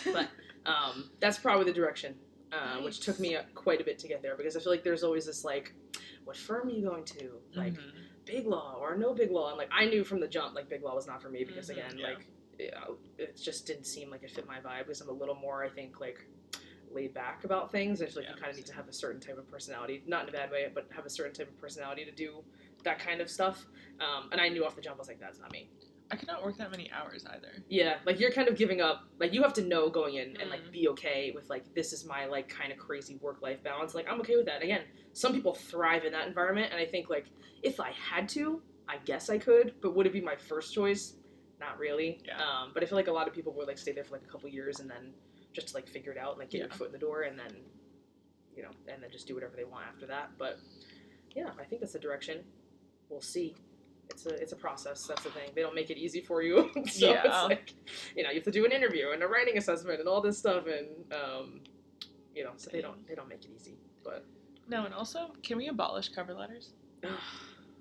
[0.06, 0.30] But
[0.66, 2.16] um, that's probably the direction,
[2.52, 4.84] uh, which took me uh, quite a bit to get there because I feel like
[4.84, 5.74] there's always this like,
[6.26, 7.40] what firm are you going to?
[7.56, 7.92] Like Mhm.
[8.26, 10.84] big law or no big law, and like I knew from the jump like big
[10.84, 12.08] law was not for me because Mhm, again yeah.
[12.08, 12.28] like
[12.60, 12.86] yeah,
[13.18, 15.70] it just didn't seem like it fit my vibe because I'm a little more I
[15.70, 16.26] think like
[16.92, 18.02] laid back about things.
[18.02, 18.36] I feel like Yeah.
[18.36, 20.52] you kind of need to have a certain type of personality, not in a bad
[20.52, 22.44] way, but have a certain type of personality to do
[22.84, 23.66] that kind of stuff.
[24.00, 25.70] Um, and I knew off the jump I was like, that's not me.
[26.12, 27.64] I cannot work that many hours either.
[27.68, 29.06] Yeah, like you're kind of giving up.
[29.20, 30.72] Like you have to know going in and like Mm.
[30.72, 33.96] be okay with like this is my like kind of crazy work life balance.
[33.96, 34.62] Like I'm okay with that.
[34.64, 34.82] Again,
[35.14, 37.26] some people thrive in that environment, and I think like
[37.64, 39.74] if I had to, I guess I could.
[39.82, 41.14] But would it be my first choice?
[41.60, 42.22] Not really.
[42.26, 42.38] Yeah.
[42.38, 44.24] Um, but I feel like a lot of people would like stay there for like
[44.24, 45.14] a couple years and then
[45.54, 47.56] just like figure it out, and, like get your foot in the door, and then
[48.56, 50.32] you know, and then just do whatever they want after that.
[50.38, 50.60] But
[51.36, 52.44] yeah, I think that's the direction.
[53.10, 53.56] We'll see.
[54.10, 55.04] It's a it's a process.
[55.08, 55.50] That's the thing.
[55.56, 56.72] They don't make it easy for you.
[56.92, 57.22] so Yeah.
[57.26, 57.74] it's like
[58.16, 60.38] you know you have to do an interview and a writing assessment and all this
[60.38, 61.62] stuff and um,
[62.36, 63.78] you know so they don't they don't make it easy.
[64.04, 64.26] But
[64.70, 66.72] No, and also, can we abolish cover letters?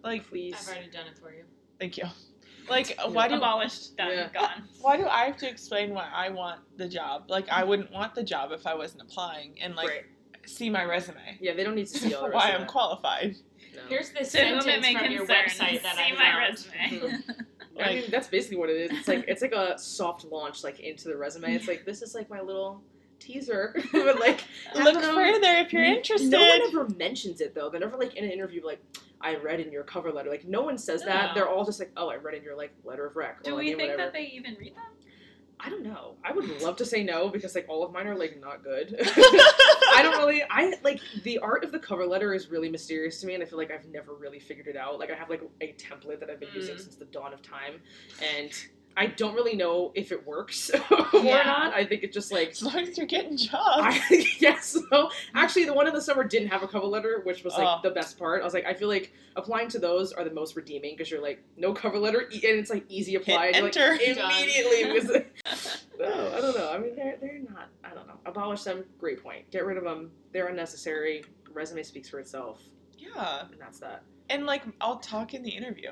[0.02, 1.44] Like, please, I've already done it for you.
[1.80, 2.04] thank you.
[2.68, 4.28] Like, why do Abolished, done, Yeah.
[4.34, 4.64] gone.
[4.80, 7.24] why do I have to explain why I want the job?
[7.28, 10.04] Like, I wouldn't want the job if I wasn't applying and like right?
[10.46, 11.38] see my resume.
[11.40, 13.36] Yeah, they don't need to see all the why of I'm qualified.
[13.74, 13.82] No.
[13.88, 16.66] Here's this To whom sentence it may from your website that see I my found.
[16.90, 17.22] resume.
[17.82, 18.98] I mean, that's basically what it is.
[18.98, 21.54] It's like it's like a soft launch like into the resume.
[21.54, 22.82] It's like this is like my little
[23.18, 24.44] teaser, but like
[24.76, 26.30] Look of them- further if you're interested.
[26.30, 27.68] No one ever mentions it though.
[27.70, 28.80] They're never like in an interview like
[29.20, 30.30] I read in your cover letter.
[30.30, 31.34] Like no one says that.
[31.34, 33.42] They're all just like, oh, I read in your like letter of rec.
[33.42, 33.96] Do like, we think whatever.
[33.96, 34.82] that they even read them?
[35.60, 36.16] I don't know.
[36.24, 38.94] I would love to say no because like all of mine are like not good.
[39.00, 40.42] I don't really.
[40.50, 43.46] I like the art of the cover letter is really mysterious to me, and I
[43.46, 44.98] feel like I've never really figured it out.
[44.98, 46.80] Like I have like a template that I've been using Mm.
[46.80, 47.80] since the dawn of time,
[48.36, 48.50] and
[48.96, 51.42] I don't really know if it works or Yeah.
[51.44, 51.74] not.
[51.74, 53.50] I think it's just like As long as you're getting jobs.
[53.60, 54.76] I, yes.
[54.90, 57.66] So actually, the one in the summer didn't have a cover letter, which was like
[57.66, 57.80] Oh.
[57.82, 58.42] the best part.
[58.42, 61.20] I was like, I feel like applying to those are the most redeeming because you're
[61.22, 63.46] like no cover letter, and it's like easy apply.
[63.46, 64.22] and you're, like, enter.
[64.22, 65.00] Immediately.
[65.44, 66.70] Because, no, I don't know.
[66.70, 67.68] I mean, they're they're not.
[67.82, 68.18] I don't know.
[68.26, 68.84] Abolish them.
[68.98, 69.50] Great point.
[69.50, 70.10] Get rid of them.
[70.32, 71.24] They're unnecessary.
[71.52, 72.60] Resume speaks for itself,
[72.98, 73.42] yeah.
[73.50, 74.02] and that's that.
[74.30, 75.90] And like, I'll talk in the interview.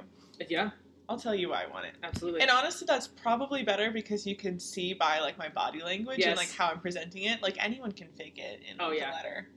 [0.48, 0.70] Yeah,
[1.12, 1.92] I'll tell you why I want it.
[2.02, 2.40] absolutely.
[2.40, 6.28] And honestly, that's probably better because you can see by like my body language Yes.
[6.28, 7.42] and like how I'm presenting it.
[7.42, 9.12] Like anyone can fake it in Oh, yeah.
[9.12, 9.48] a letter,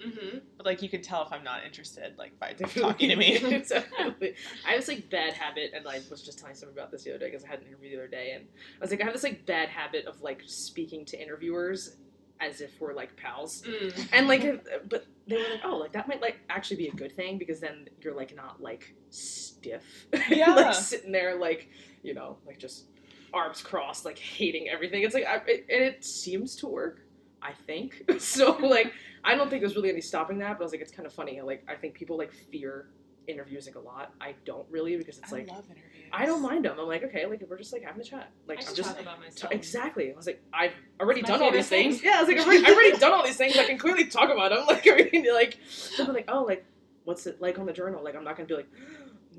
[0.00, 0.38] Mm-hmm.
[0.56, 3.36] but like you can tell if I'm not interested like by talking to me.
[3.42, 7.10] I have this like bad habit, and I was just telling someone about this the
[7.10, 8.44] other day because I had an interview the other day, and
[8.78, 11.96] I was like, I have this like bad habit of like speaking to interviewers
[12.40, 14.08] as if we're like pals, Mm.
[14.12, 14.42] and like,
[14.88, 17.60] but they were like, oh, like that might like actually be a good thing because
[17.60, 20.54] then you're like not like stiff, Yeah.
[20.54, 21.68] like sitting there like
[22.02, 22.86] you know like just
[23.32, 25.02] arms crossed, like hating everything.
[25.02, 27.02] It's like, I, it, and it seems to work.
[27.42, 28.52] I think so.
[28.56, 28.92] Like,
[29.24, 31.12] I don't think there's really any stopping that, but I was like, it's kind of
[31.12, 31.40] funny.
[31.40, 32.88] Like, I think people like fear
[33.30, 34.12] interviews like a lot.
[34.20, 36.08] I don't really because it's I like love interviews.
[36.12, 36.76] I don't mind them.
[36.78, 38.30] I'm like, okay, like we're just like having a chat.
[38.48, 39.52] Like, I I'm just talk about myself.
[39.52, 40.12] exactly.
[40.12, 42.02] I was like, I've already done all these favorite things.
[42.04, 43.56] Yeah, I was like, I've already, I've already done all these things.
[43.56, 44.64] I can clearly talk about them.
[44.66, 45.58] Like, I mean, like,
[45.96, 46.64] they're like, oh, like,
[47.04, 48.02] what's it like on the journal?
[48.04, 48.68] Like, I'm not gonna be like,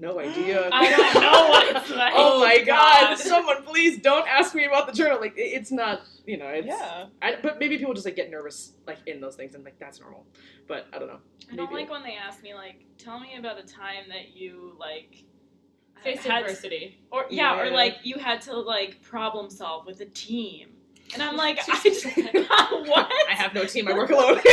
[0.02, 0.70] no idea.
[0.74, 2.14] I don't know what it's oh like.
[2.16, 3.10] Oh my god.
[3.10, 3.18] God.
[3.20, 5.20] Someone please don't ask me about the journal.
[5.22, 7.06] Like it- it's not, you know, it's Yeah.
[7.22, 10.00] I, but maybe people just like get nervous like in those things and like that's
[10.02, 10.26] normal.
[10.68, 11.20] But I don't know.
[11.52, 11.84] I don't Maybe.
[11.84, 15.24] like when they ask me like, tell me about a time that you like
[16.04, 17.00] faced adversity.
[17.12, 20.70] or yeah, or like you had to like problem solve with a team,
[21.14, 23.12] and I'm like, I what?
[23.30, 23.88] I have no team.
[23.88, 24.36] I work alone.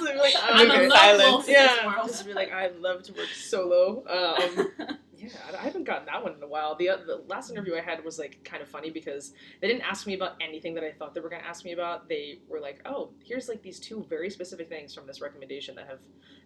[0.00, 0.86] like, like, I'm okay.
[0.86, 4.04] a lone wolf in Yeah, just be like I love to work solo.
[4.08, 4.68] Um,
[5.16, 6.74] yeah, I- I haven't gotten that one in a while.
[6.74, 10.06] The, the last interview I had was like kind of funny because they didn't ask
[10.06, 12.08] me about anything that I thought they were going to ask me about.
[12.08, 15.86] They were like, "Oh, here's like these two very specific things from this recommendation that
[15.88, 16.00] have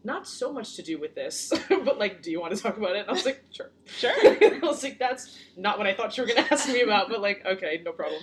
[0.05, 2.95] not so much to do with this, but like, do you want to talk about
[2.97, 4.13] it?" And I was like, "Sure." Sure.
[4.15, 7.09] I was like, "That's not what I thought you were going to ask me about,"
[7.09, 8.21] but like, okay, no problem.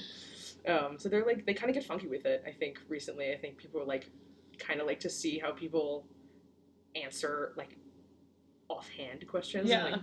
[0.68, 2.44] Um, so they're like, they kind of get funky with it.
[2.48, 4.10] I think recently, I think people are like,
[4.60, 6.06] kind of like to see how people
[6.96, 7.76] answer like
[8.70, 9.70] offhand questions.
[9.70, 9.84] Yeah.
[9.86, 10.00] Like,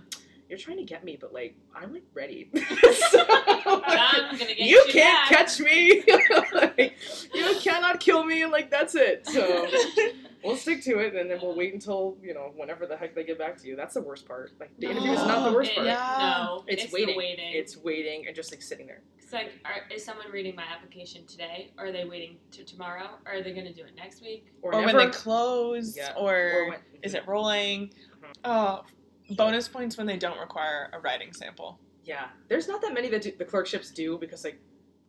[0.49, 2.51] you're trying to get me, but like I'm like ready.
[3.11, 3.25] So,
[4.37, 5.29] get you you can't back.
[5.47, 6.03] catch me.
[6.53, 6.97] Like,
[7.33, 8.45] you cannot kill me.
[8.45, 9.25] Like that's it.
[9.27, 9.67] So
[10.43, 13.23] we'll stick to it, and then we'll wait until you know whenever the heck they
[13.23, 13.75] get back to you.
[13.77, 14.51] That's the worst part.
[14.59, 15.87] Like the interview is not the worst It- part.
[15.87, 17.15] No, It's, it's, waiting.
[17.17, 17.53] Waiting.
[17.53, 19.01] It's waiting and just like sitting there.
[19.31, 21.71] It's like, are, is someone reading my application today?
[21.77, 23.11] Or are they waiting to tomorrow?
[23.25, 24.47] Or are they going to do it next week?
[24.61, 26.13] Or, or when they close, Yeah.
[26.17, 27.03] or, when- mm-hmm.
[27.03, 27.93] is it rolling?
[28.43, 28.83] Oh,
[29.29, 31.79] bonus points when they don't require a writing sample.
[32.03, 34.59] Yeah, there's not that many that do, the clerkships do because like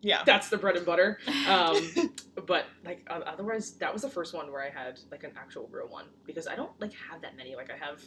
[0.02, 0.22] Yeah.
[0.24, 1.18] that's the bread and butter.
[1.48, 2.14] Um,
[2.46, 5.88] but like otherwise, that was the first one where I had like an actual real
[5.88, 7.56] one because I don't like have that many.
[7.56, 8.00] Like I have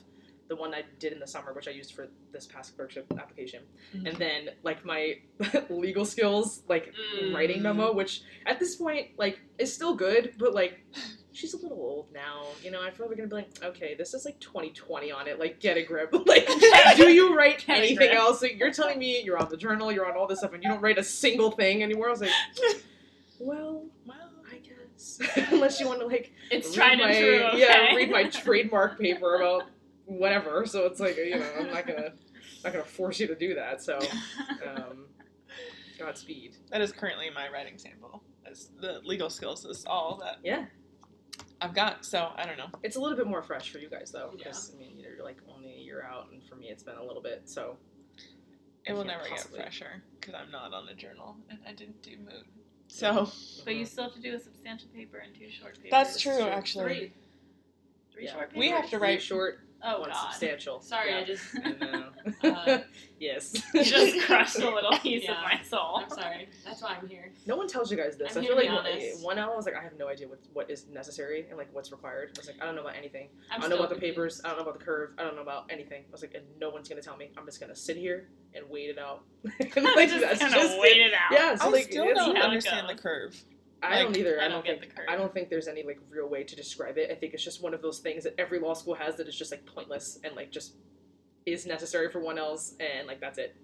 [0.48, 3.64] the one I did in the summer, which I used for this past clerkship application,
[3.96, 4.08] Mhm.
[4.10, 5.18] and then like my
[5.70, 7.34] legal skills, like Mm.
[7.34, 10.82] writing memo, which at this point like is still good, but like
[11.32, 12.44] she's a little old now.
[12.64, 15.38] You know, I'm probably gonna be like, okay, this is like 2020 on it.
[15.40, 16.14] Like, get a grip.
[16.26, 16.48] Like,
[16.96, 18.42] do you write anything else?
[18.42, 20.70] Like, you're telling me you're on the journal, you're on all this stuff, and you
[20.70, 22.08] don't write a single thing anymore.
[22.08, 22.32] I was like,
[23.40, 25.20] well, Well, I guess
[25.52, 27.44] unless you want to like It's tried my, and true.
[27.44, 27.60] Okay?
[27.60, 29.64] Yeah, read my trademark paper about
[30.06, 30.66] whatever.
[30.66, 32.14] So it's like you know, I'm not gonna
[32.64, 33.82] not gonna force you to do that.
[33.82, 34.00] So
[34.68, 35.06] um,
[36.00, 36.58] Godspeed.
[36.72, 38.24] that is currently my writing sample.
[38.50, 40.66] As the legal skills is all that Yeah,
[41.62, 42.06] I've got.
[42.06, 42.68] So I don't know.
[42.84, 45.38] it's a little bit more fresh for you guys though, because I mean you're like
[45.54, 47.44] only a year out, and for me it's been a little bit.
[47.46, 47.78] So
[48.86, 52.02] It will never possibly- get fresher because I'm not on the journal and I didn't
[52.04, 52.46] do mood.
[52.88, 53.32] So
[53.66, 55.90] But you still have to do a substantial paper and two short papers.
[55.92, 56.48] that's true, true.
[56.48, 56.84] actually.
[56.84, 57.14] Three.
[58.14, 58.32] Three Yeah.
[58.34, 58.60] short papers.
[58.60, 60.32] We have to Three write- short, Oh one god.
[60.32, 60.82] substantial.
[60.82, 61.20] Sorry, Yeah.
[61.20, 61.44] I just.
[61.64, 62.04] I know.
[62.44, 62.80] Uh,
[63.20, 63.54] yes.
[63.74, 65.38] You just crushed a little piece Yeah.
[65.38, 66.02] of my soul.
[66.04, 66.50] I'm sorry.
[66.66, 67.32] That's why I'm here.
[67.46, 68.36] No one tells you guys this.
[68.36, 69.24] I'm I feel like be one, honest.
[69.24, 71.70] one L I was like, I have no idea what what is necessary and like
[71.72, 72.32] what's required.
[72.36, 73.30] I was like, I don't know about anything.
[73.52, 74.42] I'm I don't know still about the papers.
[74.44, 75.12] I don't know about the curve.
[75.18, 76.04] I don't know about anything.
[76.08, 77.32] I was like, and no one's gonna tell me.
[77.38, 79.24] I'm just gonna sit here and wait it out.
[79.44, 81.08] And, like, just that's gonna just wait it.
[81.08, 81.32] it out.
[81.32, 83.36] Yeah, so I like, still don't understand the curve.
[83.92, 84.40] I don't either.
[84.40, 85.06] I I don't, don't get think the curve.
[85.10, 87.12] I don't think there's any like real way to describe it.
[87.12, 89.36] I think it's just one of those things that every law school has that is
[89.36, 90.76] just like pointless and like just
[91.46, 93.56] is necessary for one else and like that's it.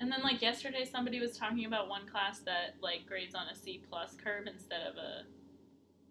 [0.00, 3.54] And then like yesterday, somebody was talking about one class that like grades on a
[3.54, 5.22] C plus curve instead of a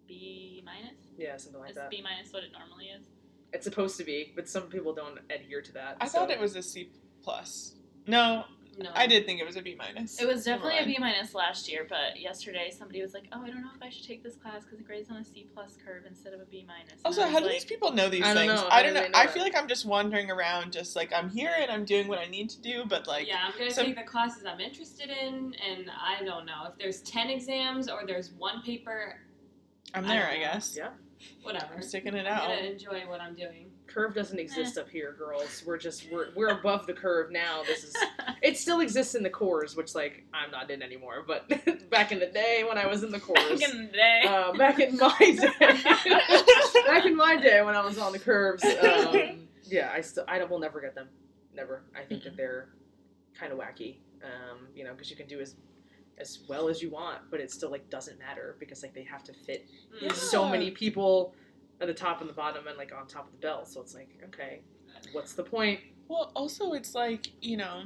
[0.06, 0.96] B minus.
[1.16, 1.90] Yeah, something like Is that.
[1.90, 3.06] B minus what it normally is?
[3.52, 5.96] It's supposed to be, but some people don't adhere to that.
[6.00, 6.90] I so- thought it was a C
[7.22, 7.74] plus.
[8.06, 8.44] No,
[8.78, 8.90] No.
[8.94, 10.20] I did think it was a B minus.
[10.20, 13.48] It was definitely a B minus last year, but yesterday somebody was like, "Oh, I
[13.48, 15.76] don't know if I should take this class because the grades on a C plus
[15.84, 18.08] curve instead of a B minus." Also, I was how do like, these people know
[18.08, 18.60] these I don't things?
[18.60, 18.68] know.
[18.70, 19.06] I don't do know.
[19.08, 22.06] know I feel like I'm just wandering around, just like I'm here and I'm doing
[22.06, 24.60] what I need to do, but like, yeah, I'm gonna some- take the classes I'm
[24.60, 29.16] interested in, and I don't know if there's ten exams or there's one paper.
[29.94, 30.76] I'm there, don't I guess.
[30.76, 30.90] Yeah.
[31.42, 31.74] Whatever.
[31.74, 32.42] I'm sticking it I'm out.
[32.48, 33.70] gonna enjoy what I'm doing.
[33.88, 35.62] Curve doesn't exist up here, girls.
[35.66, 37.62] We're just we're we're above the curve now.
[37.66, 37.96] This is
[38.42, 41.24] it still exists in the cores, which like I'm not in anymore.
[41.26, 41.48] But
[41.90, 44.22] back in the day when I was in the cores, back in the day.
[44.26, 48.64] uh, back in my day, back in my day when I was on the curves,
[48.64, 51.08] um, yeah, I still I will never get them,
[51.54, 51.82] never.
[51.96, 52.68] I think that they're
[53.38, 55.56] kind of wacky, um, you know, because you can do as
[56.18, 59.22] as well as you want, but it still like doesn't matter because like they have
[59.24, 59.66] to fit
[60.02, 60.12] Mm.
[60.14, 61.34] so many people
[61.80, 63.64] at the top and the bottom and like on top of the bell.
[63.64, 64.60] So it's like, okay,
[65.12, 65.80] what's the point?
[66.08, 67.84] Well, also, it's like, you know,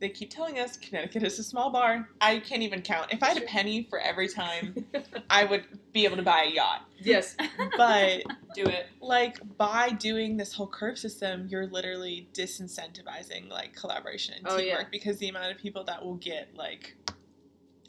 [0.00, 2.08] they keep telling us Connecticut is a small bar.
[2.20, 3.12] I can't even count.
[3.12, 4.84] If I had a penny for every time,
[5.30, 6.82] I would be able to buy a yacht.
[6.98, 7.36] yes,
[7.76, 8.24] But,
[8.54, 8.86] Do it.
[9.00, 14.80] like, by doing this whole curve system, you're literally disincentivizing, like, collaboration and Oh, teamwork
[14.80, 14.88] yeah.
[14.90, 16.96] because the amount of people that will get, like,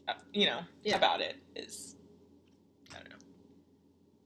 [0.08, 0.98] uh, you know, Yeah.
[0.98, 1.96] about it is.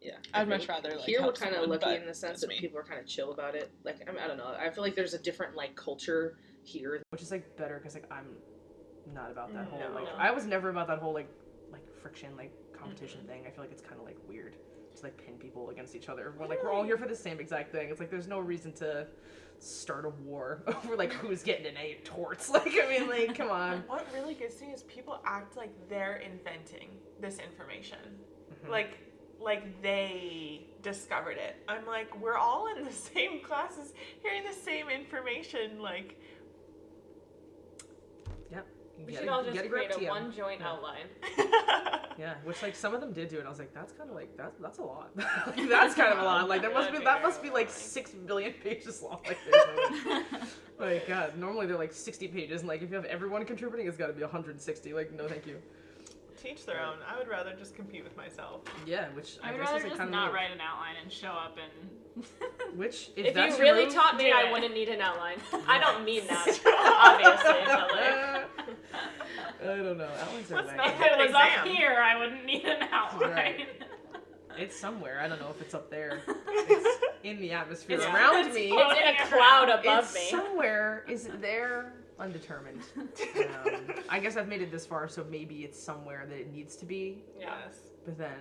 [0.03, 0.19] I don't know.
[0.33, 0.39] yeah.
[0.41, 2.59] I'd much rather, like, Here we're kind of lucky in the sense that me.
[2.59, 3.71] people are kind of chill about it.
[3.83, 4.53] Like I, mean, I don't know.
[4.59, 8.11] I feel like there's a different like culture here, which is like better because like
[8.11, 8.27] I'm
[9.13, 9.93] not about that whole No.
[9.93, 11.29] like I was never about that whole like
[11.71, 13.43] like friction like competition thing.
[13.47, 14.55] I feel like it's kind of like weird
[14.97, 16.33] to like pin people against each other.
[16.37, 17.89] When like we're all here for the same exact thing.
[17.89, 19.07] It's like there's no reason to
[19.59, 22.49] start a war over like who's getting an A in torts.
[22.53, 23.83] Like I mean like come on.
[23.87, 27.99] What really gets me is people act like they're inventing this information.
[28.65, 28.69] Mhm.
[28.69, 28.97] Like
[29.43, 31.55] like they discovered it.
[31.67, 36.17] I'm like, we're all in the same classes hearing the same information, like
[38.51, 38.59] Yeah.
[39.05, 40.69] We should a- all just get a create a one joint Yeah.
[40.69, 41.07] outline.
[42.19, 43.45] Yeah, which like some of them did do it.
[43.47, 45.09] I was like, that's kind of like that's that's a lot.
[45.15, 46.47] Like, that's kind of a lot.
[46.47, 49.21] Like that must be that must be like six billion pages long.
[49.25, 50.43] Like, there's
[50.77, 53.97] like God, normally they're like sixty pages, and like if you have everyone contributing, it's
[53.97, 54.93] got to be 160.
[54.93, 55.55] Like no, thank you.
[56.41, 56.95] Teach their own.
[57.07, 58.61] I would rather just compete with myself.
[58.87, 60.59] Yeah, which I, I would guess rather is like just kind not of write an
[60.59, 62.25] outline and show up and.
[62.77, 64.51] Which if, If that's you your really move- taught me, do I it.
[64.51, 65.37] wouldn't need an outline.
[65.67, 66.45] I don't mean that,
[67.01, 68.71] obviously, but like.
[69.61, 70.09] I don't know.
[70.19, 71.59] Outlines are Let's not If it was Exam.
[71.59, 73.31] up here, I wouldn't need an outline.
[73.31, 73.67] Right.
[74.57, 75.21] It's somewhere.
[75.21, 76.21] I don't know if it's up there.
[76.27, 78.71] It's in the atmosphere It's- around it's me.
[78.73, 80.27] It's in a cloud above it's me.
[80.29, 81.05] somewhere.
[81.07, 81.93] Is it there?
[82.19, 82.81] Undetermined.
[83.65, 86.75] Um, I guess I've made it this far, so maybe it's somewhere that it needs
[86.77, 87.23] to be.
[87.39, 87.79] Yes.
[88.05, 88.37] But then,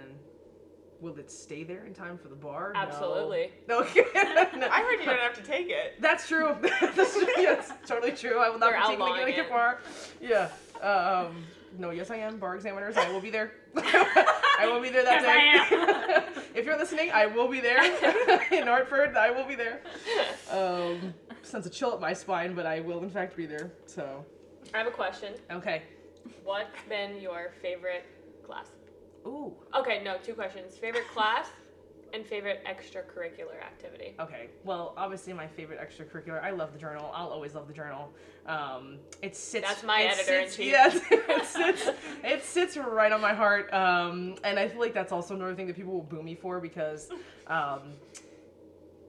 [1.01, 2.73] will it stay there in time for the bar?
[2.75, 3.51] Absolutely.
[3.69, 3.81] No.
[3.91, 4.05] Okay.
[4.15, 5.95] I heard you don't have to take it.
[6.01, 6.57] That's true.
[6.63, 7.27] That's true.
[7.39, 8.39] Yes, totally true.
[8.39, 9.79] I will not They're be taking the outlawing Connecticut bar.
[10.21, 10.49] Yeah.
[10.87, 11.45] Um,
[11.79, 12.39] no, yes, I am.
[12.39, 13.53] Bar examiners, I will be there.
[13.77, 16.40] I will be there that Yes, day.
[16.55, 17.83] If you're listening, I will be there.
[18.53, 19.81] in Hartford, I will be there.
[20.51, 23.71] Um, sense a chill at my spine, but I will in fact be there.
[23.87, 24.25] So,
[24.75, 25.35] I have a question.
[25.51, 25.83] okay.
[26.45, 28.05] What's been your favorite
[28.45, 28.67] class?
[29.27, 29.55] Ooh.
[29.75, 30.77] Okay, no, two questions.
[30.77, 31.49] Favorite class
[32.13, 34.15] And favorite extracurricular activity.
[34.19, 36.43] Okay, well, obviously my favorite extracurricular.
[36.43, 37.11] I love the journal.
[37.15, 38.13] I'll always love the journal.
[38.47, 39.67] Um, it sits.
[39.67, 40.67] That's my it editor in chief.
[40.67, 41.89] Yes, it sits.
[42.25, 43.73] It sits right on my heart.
[43.73, 46.61] Um, and I feel like that's also another thing that people will boo me for
[46.61, 47.11] because,
[47.47, 47.81] um,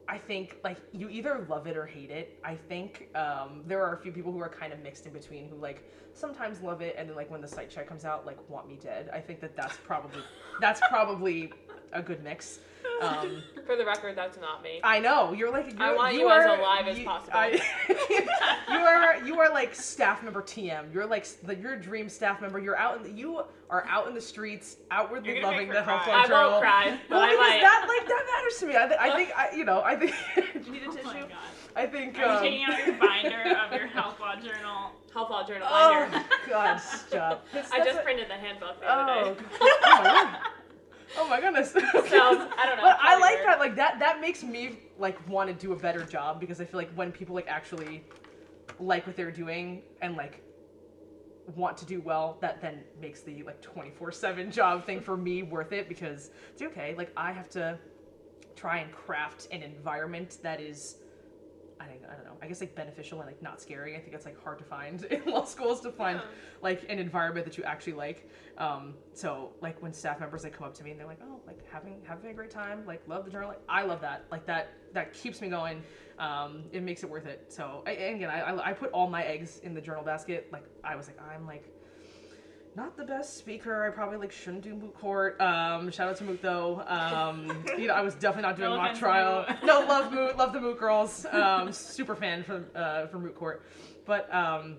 [0.08, 2.38] I think like you either love it or hate it.
[2.44, 5.48] I think um, there are a few people who are kind of mixed in between
[5.48, 8.38] who like sometimes love it and then like when the site check comes out like
[8.50, 9.10] want me dead.
[9.12, 10.20] I think that that's probably
[10.60, 11.52] that's probably
[11.92, 12.58] a good mix.
[13.00, 14.80] Um, For the record, that's not me.
[14.84, 17.32] I know you're like you're, I want you are, as alive as possible.
[17.34, 17.60] I-
[18.70, 20.92] you are you are like staff member TM.
[20.94, 22.60] You're like s- the, your dream staff member.
[22.60, 25.74] You're out in the, you are out in the streets, outwardly You're loving make her
[25.74, 26.12] the health cry.
[26.14, 26.50] Law I journal.
[26.50, 27.60] won't cry, but Well, I because might.
[27.60, 28.76] that like that matters to me.
[28.76, 30.14] I, th- I think I you know I think.
[30.36, 31.04] Do you need a Oh tissue?
[31.06, 31.30] my god.
[31.74, 32.18] I think.
[32.18, 34.92] Are you Um, taking out your binder of your health law journal?
[35.12, 36.24] Health Law Journal oh.
[36.48, 37.44] God, stop.
[37.52, 39.40] It's- I just a- printed the handbook the Oh, other day.
[39.60, 40.36] oh my god.
[41.16, 41.72] Oh my goodness.
[41.72, 42.82] So, I don't know.
[42.82, 43.46] But I like weird.
[43.48, 43.58] that.
[43.58, 43.98] Like that.
[43.98, 47.12] That makes me like want to do a better job because I feel like when
[47.12, 48.04] people like actually
[48.80, 50.42] like what they're doing and like
[51.56, 55.16] want to do well, that then makes the like twenty four seven job thing for
[55.16, 56.94] me worth it because it's okay.
[56.96, 57.78] Like I have to
[58.56, 60.96] try and craft an environment that is.
[61.82, 62.36] I don't, I don't know.
[62.40, 63.96] I guess like beneficial and like not scary.
[63.96, 66.24] I think that's like hard to find in law schools to find Yeah.
[66.62, 68.28] like an environment that you actually like.
[68.58, 71.40] Um, so like when staff members like come up to me and they're like, "Oh,
[71.46, 74.26] like having having a great time, like love the journal." Like, I love that.
[74.30, 75.82] Like that that keeps me going.
[76.18, 77.46] Um, it makes it worth it.
[77.48, 80.48] So I, and again, I, I I put all my eggs in the journal basket.
[80.52, 81.64] Like I was like, I'm like
[82.74, 83.84] not the best speaker.
[83.84, 85.40] I probably like shouldn't do moot court.
[85.40, 86.82] Um, shout out to moot though.
[86.86, 89.46] Um, you know, I was definitely not doing No mock trial.
[89.64, 91.26] No, love moot, love the moot girls.
[91.30, 93.66] Um, super fan from uh, for moot court,
[94.06, 94.76] but um,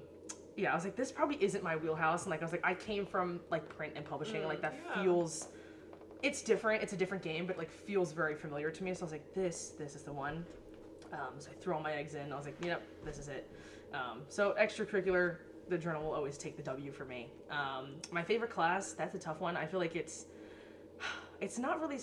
[0.56, 2.24] yeah, I was like, this probably isn't my wheelhouse.
[2.24, 4.76] And like, I was like, I came from like print and publishing, and like that
[4.86, 5.04] yeah.
[5.04, 5.48] feels.
[6.22, 6.82] It's different.
[6.82, 8.94] It's a different game, but like feels very familiar to me.
[8.94, 10.46] So I was like, this, this is the one.
[11.12, 12.32] Um, so I threw all my eggs in.
[12.32, 13.52] I was like, yep, this is it.
[13.94, 15.38] Um, so extracurricular,
[15.70, 17.30] the journal will always take the W for me.
[17.50, 19.58] Um, my favorite class, that's a tough one.
[19.58, 20.26] I feel like it's,
[21.42, 22.00] it's not really.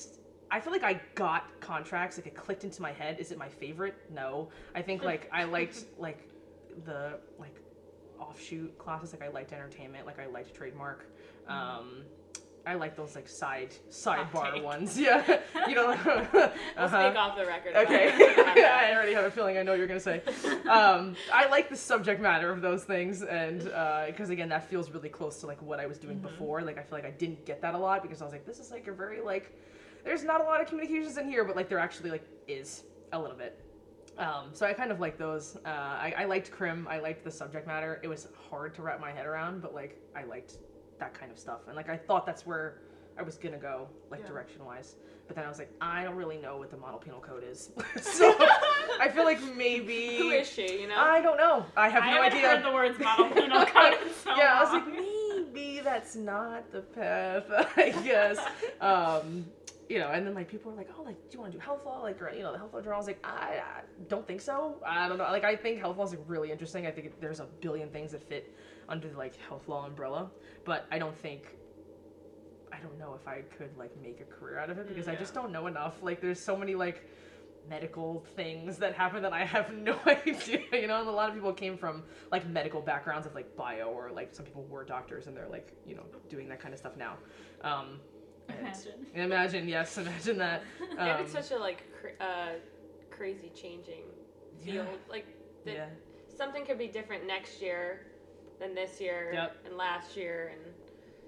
[0.50, 2.18] I feel like I got contracts.
[2.18, 3.18] Like it clicked into my head.
[3.20, 3.94] Is it my favorite?
[4.12, 4.48] No.
[4.74, 6.28] I think like I liked like
[6.84, 7.56] the like
[8.18, 9.12] offshoot classes.
[9.12, 10.06] Like I liked entertainment.
[10.06, 11.06] Like I liked trademark.
[11.48, 12.02] Um,
[12.66, 14.98] I like those like side sidebar ones.
[15.00, 15.88] Yeah, you know.
[16.32, 16.42] We'll
[16.76, 16.88] uh-huh.
[16.88, 17.74] speak off the record.
[17.74, 18.12] Okay.
[18.16, 20.22] I already have a feeling I know what you're gonna say.
[20.68, 23.64] Um, I like the subject matter of those things, and
[24.06, 26.60] because again, that feels really close to like what I was doing before.
[26.62, 28.58] Like I feel like I didn't get that a lot because I was like, this
[28.58, 29.56] is like a very like,
[30.04, 33.20] there's not a lot of communications in here, but like there actually like is a
[33.20, 33.58] little bit.
[34.18, 35.56] Um, so I kind of like those.
[35.64, 36.86] Uh, I, I liked Crim.
[36.90, 38.00] I liked the subject matter.
[38.02, 40.58] It was hard to wrap my head around, but like I liked
[41.00, 42.76] that kind of stuff, and like I thought that's where
[43.18, 44.28] I was gonna go, like Yeah.
[44.28, 44.96] direction wise.
[45.26, 47.70] But then I was like, I don't really know what the model penal code is,
[48.00, 48.34] so
[49.00, 50.80] I feel like maybe Who is she?
[50.82, 50.96] You know.
[50.98, 51.64] I don't know.
[51.76, 52.48] I have I no idea.
[52.48, 56.80] heard the words model penal code so yeah, I was like, maybe that's not the
[56.82, 57.44] path,
[57.76, 58.38] I guess.
[58.80, 59.46] um,
[59.90, 61.62] you know, and then like people were like, oh, like, do you want to do
[61.62, 62.00] health law?
[62.00, 62.94] Like, you know, the health law journal.
[62.94, 64.76] I was like, I, I don't think so.
[64.86, 65.24] I don't know.
[65.24, 66.86] Like, I think health law is like, really interesting.
[66.86, 68.54] I think it, there's a billion things that fit
[68.88, 70.30] under the like health law umbrella,
[70.64, 71.56] but I don't think.
[72.72, 75.16] I don't know if I could like make a career out of it because I
[75.16, 76.00] just don't know enough.
[76.04, 77.04] Like, there's so many like
[77.68, 80.60] medical things that happen that I have no idea.
[80.72, 83.88] You know, and a lot of people came from like medical backgrounds of like bio
[83.88, 86.78] or like some people were doctors and they're like you know doing that kind of
[86.78, 87.16] stuff now.
[87.62, 87.98] Um,
[88.58, 89.06] Imagine.
[89.14, 90.62] imagine, yes, imagine that.
[90.90, 92.50] and Um, it's such a like cr- uh,
[93.10, 94.02] crazy changing
[94.64, 94.86] field.
[95.08, 95.26] Like
[95.64, 95.86] that yeah,
[96.36, 98.06] something could be different next year
[98.58, 99.56] than this year Yep.
[99.66, 100.74] and last year, and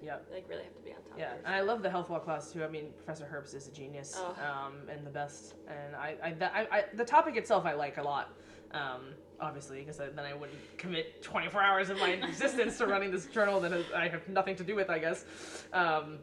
[0.03, 1.19] yeah, like really have to be on top.
[1.19, 2.65] yeah, and I love the health law class too.
[2.65, 4.37] I mean, Professor Herbst is a genius Oh.
[4.43, 5.55] um, and the best.
[5.69, 8.35] And I, I, that, I, I, the topic itself I like a lot.
[8.73, 13.27] Um, obviously, because then I wouldn't commit 24 hours of my existence to running this
[13.27, 15.25] journal that I have nothing to do with, I guess.
[15.73, 16.19] Um,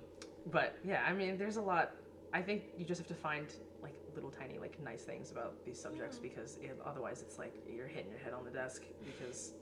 [0.47, 1.91] but yeah, I mean, there's a lot.
[2.33, 3.47] I think you just have to find
[3.81, 6.23] like little tiny like nice things about these subjects mm.
[6.23, 9.53] because it, otherwise it's like you're hitting your head on the desk because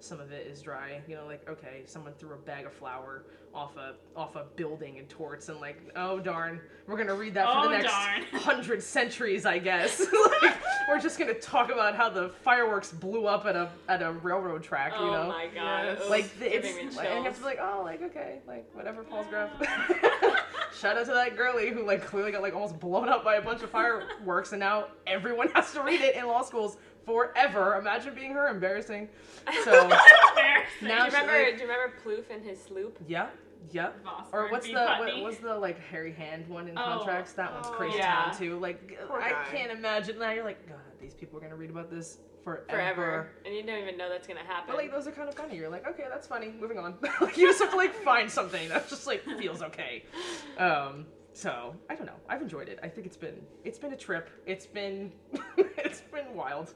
[0.00, 1.00] some of it is dry.
[1.08, 3.24] You know, like okay, someone threw a bag of flour
[3.54, 7.46] off a off a building in torts, and like oh darn, we're gonna read that
[7.46, 7.92] for Oh, the next
[8.44, 10.00] hundred centuries, I guess.
[10.42, 10.56] like,
[10.88, 14.62] we're just gonna talk about how the fireworks blew up at a at a railroad
[14.62, 14.92] track.
[14.96, 15.98] Oh you know, my god!
[15.98, 16.10] Yes.
[16.10, 19.04] Like the, it's like, and you have to be like oh like okay like whatever
[19.04, 19.50] Palsgraf.
[20.80, 23.42] Shout out to that girlie who like clearly got like almost blown up by a
[23.42, 27.76] bunch of fireworks, and now everyone has to read it in law schools forever.
[27.76, 29.08] Imagine being her, embarrassing.
[29.64, 29.94] So Embarrassing.
[30.82, 31.32] Now do you remember?
[31.32, 32.98] like- do you remember Ploof and his sloop?
[33.06, 33.28] yeah,
[33.72, 34.04] Yep.
[34.04, 35.22] Voss Or or what's the what, Putney.
[35.22, 36.82] what's the like hairy Hand one in Oh.
[36.82, 37.32] contracts?
[37.32, 38.24] That one's Oh, crazy yeah.
[38.26, 38.58] town too.
[38.58, 39.44] Like Poor I guy.
[39.50, 40.30] can't imagine now.
[40.32, 42.66] You're like, God, these people are gonna read about this forever.
[42.68, 43.30] Forever.
[43.46, 44.64] And you don't even know that's gonna happen.
[44.66, 45.56] But like those are kind of funny.
[45.56, 46.52] You're like, okay, that's funny.
[46.60, 46.96] Moving on.
[47.22, 50.04] like you just have to like find something that just like feels okay.
[50.58, 51.06] Um.
[51.36, 52.14] So I don't know.
[52.28, 52.78] I've enjoyed it.
[52.82, 54.30] I think it's been it's been a trip.
[54.46, 55.12] It's been
[55.58, 56.74] it's been wild.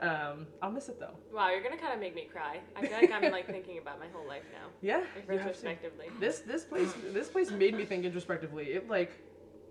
[0.00, 0.46] Um.
[0.60, 1.14] I'll miss it though.
[1.32, 2.58] wow, you're gonna kind of make me cry.
[2.76, 4.96] I feel like I'm like thinking about my whole life now, Yeah.
[4.96, 5.66] like you have to.
[5.68, 6.06] retrospectively.
[6.18, 8.72] This this place this place made me think introspectively.
[8.72, 9.12] It like,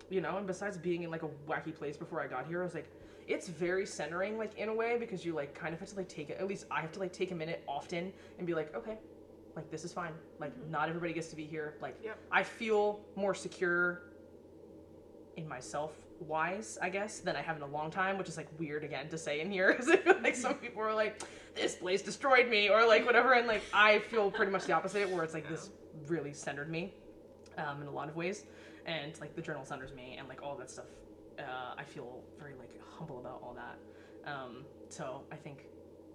[0.08, 2.64] you know, and besides being in like a wacky place before I got here, I
[2.64, 2.88] was like,
[3.28, 6.08] it's very centering like in a way because you like kind of have to like
[6.08, 6.38] take it.
[6.40, 8.96] At least I have to like take a minute often and be like, okay,
[9.54, 10.12] like this is fine.
[10.38, 11.74] Like not everybody gets to be here.
[11.82, 12.16] Like Yep.
[12.32, 14.02] I feel more secure
[15.36, 18.48] in myself wise, I guess, than I have in a long time, which is like
[18.58, 21.22] weird again to say in here because I feel like some people are like,
[21.54, 25.08] this place destroyed me or like whatever, and like I feel pretty much the opposite
[25.08, 25.70] where it's like this
[26.06, 26.94] really centered me
[27.58, 28.44] um, in a lot of ways,
[28.86, 30.86] and like the journal centers me and like all that stuff.
[31.38, 34.30] Uh, I feel very like humble about all that.
[34.30, 35.64] Um, so I think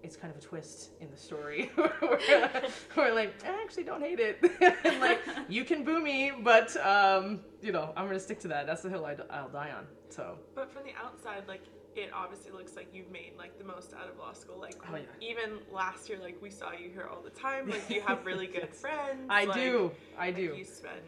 [0.02, 2.62] it's kind of a twist in the story where,
[2.94, 4.38] where like I actually don't hate it,
[4.84, 8.66] and like you can boo me, but um, you know I'm gonna stick to that.
[8.66, 9.86] That's the hill I, will die on.
[10.08, 11.62] So But from the outside, like
[11.96, 14.60] it obviously looks like you've made like the most out of law school.
[14.60, 15.02] Like Oh, yeah.
[15.20, 17.68] even last year, like we saw you here all the time.
[17.68, 18.80] Like you have really good Yes.
[18.80, 19.26] friends.
[19.30, 20.54] I like, do, I do.
[20.56, 21.00] You spend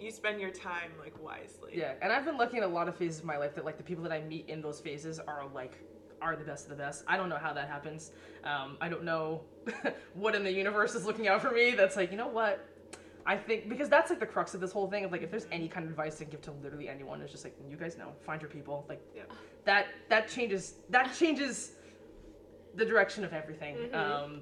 [0.00, 1.72] you spend your time like wisely.
[1.74, 3.76] Yeah, and I've been lucky in a lot of phases of my life that like
[3.76, 5.74] the people that I meet in those phases are like
[6.22, 7.04] are the best of the best.
[7.06, 8.12] I don't know how that happens.
[8.44, 9.42] Um, I don't know
[10.14, 11.72] what in the universe is looking out for me.
[11.72, 12.66] That's like you know what.
[13.26, 15.46] I think because that's like the crux of this whole thing of like if there's
[15.52, 18.12] any kind of advice to give to literally anyone, it's just like you guys know,
[18.24, 18.86] find your people.
[18.88, 19.22] Like Yeah.
[19.64, 21.72] that that changes that changes
[22.74, 23.76] the direction of everything.
[23.76, 23.94] Mhm.
[23.94, 24.40] Um,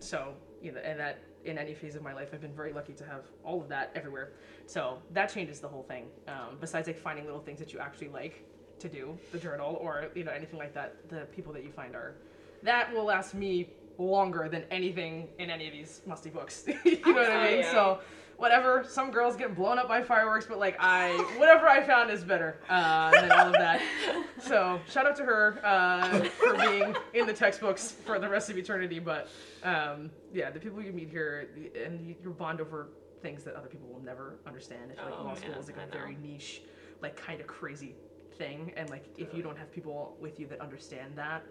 [0.00, 2.92] so you know, and that in any phase of my life, I've been very lucky
[2.94, 4.32] to have all of that everywhere.
[4.66, 6.08] So that changes the whole thing.
[6.28, 8.44] Um, besides like finding little things that you actually like
[8.80, 11.94] to do, the journal or you know anything like that, the people that you find
[11.94, 12.14] are
[12.62, 13.68] that will last me
[13.98, 16.64] longer than anything in any of these musty books.
[16.84, 17.60] you know what I Oh, mean?
[17.60, 17.72] yeah.
[17.72, 18.00] So
[18.38, 18.82] whatever.
[18.88, 22.58] Some girls get blown up by fireworks, but like I, whatever I found is better
[22.70, 23.80] uh, than all of that.
[24.40, 28.56] So shout out to her uh, for being in the textbooks for the rest of
[28.56, 28.98] eternity.
[28.98, 29.28] But
[29.62, 31.50] um, yeah, the people you meet here
[31.84, 32.88] and you, you bond over
[33.20, 34.92] things that other people will never understand.
[34.92, 35.92] I feel like Oh, law school yeah, is like I a know.
[35.92, 36.62] very niche,
[37.02, 37.94] like kind of crazy
[38.40, 41.44] thing, and like if you don't have people with you that understand that,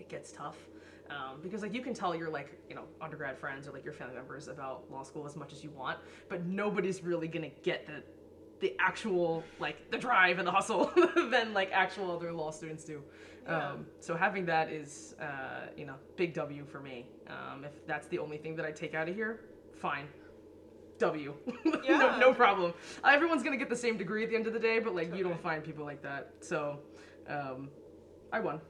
[0.00, 0.56] it gets tough.
[1.10, 3.92] Um, because like you can tell your like you know undergrad friends or like your
[3.92, 5.98] family members about law school as much as you want,
[6.28, 8.02] but nobody's really gonna get the
[8.60, 10.90] the actual like the drive and the hustle
[11.30, 13.02] than like actual other law students do.
[13.44, 13.72] Yeah.
[13.72, 17.06] Um, so having that is uh, you know big W for me.
[17.28, 19.40] Um, if that's the only thing that I take out of here,
[19.74, 20.08] fine.
[20.98, 21.34] W.
[21.64, 22.16] no, Yeah.
[22.18, 22.72] no problem.
[23.04, 25.14] Uh, everyone's gonna get the same degree at the end of the day, but like
[25.14, 26.32] you don't find people like that.
[26.40, 26.78] So
[27.28, 27.68] um,
[28.32, 28.60] I won.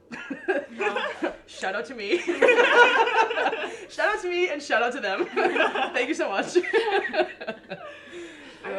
[1.47, 2.17] shout out to me.
[3.89, 5.25] shout out to me and shout out to them.
[5.93, 6.57] Thank you so much.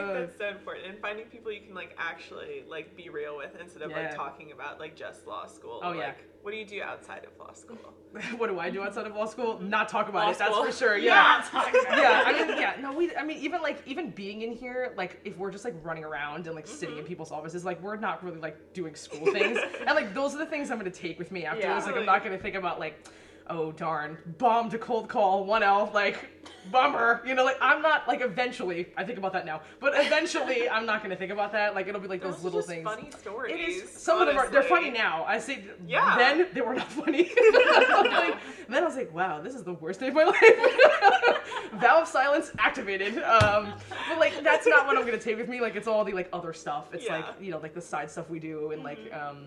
[0.07, 0.87] Think that's so important.
[0.87, 3.99] And finding people you can like actually like be real with instead of Yeah.
[3.99, 5.81] like talking about like just law school.
[5.83, 6.09] Oh, yeah.
[6.09, 7.77] Like, what do you do outside of law school?
[8.39, 9.61] what do I do outside of law school?
[9.61, 10.39] Not talk about Law it.
[10.39, 10.97] That's for sure.
[11.09, 11.45] Yeah.
[11.53, 11.97] Yeah.
[11.97, 15.21] yeah, I mean, yeah, no, we, I mean, even like, even being in here, like,
[15.25, 16.75] if we're just like running around and like mm-hmm.
[16.75, 20.35] sitting in people's offices, like, we're not really like doing school things, and like, those
[20.35, 21.87] are the things I'm gonna take with me afterwards.
[21.87, 21.93] Yeah.
[21.93, 23.07] Like, I'm not gonna think about like,
[23.51, 26.29] oh darn, bombed a cold call, one L, like,
[26.71, 30.69] bummer, you know, like, I'm not like, eventually, I think about that now, but eventually,
[30.71, 31.75] I'm not gonna think about that.
[31.75, 32.85] Like, it'll be like those Those little things.
[32.85, 33.55] Funny stories.
[33.55, 33.91] It is.
[33.91, 34.49] Some of them are.
[34.51, 35.25] They're funny now.
[35.27, 35.65] I say.
[35.87, 36.17] Yeah.
[36.17, 37.31] Then they were not funny.
[37.53, 38.39] Like,
[38.69, 41.81] then I was like, wow, this is the worst day of my life.
[41.81, 43.19] Vow of silence activated.
[43.23, 43.73] Um,
[44.09, 45.61] but like, that's not what I'm gonna take with me.
[45.61, 46.89] Like, it's all the like other stuff.
[46.93, 47.33] It's like Yeah.
[47.33, 47.45] Mm-hmm.
[47.45, 49.47] you know, like the side stuff we do, and like um,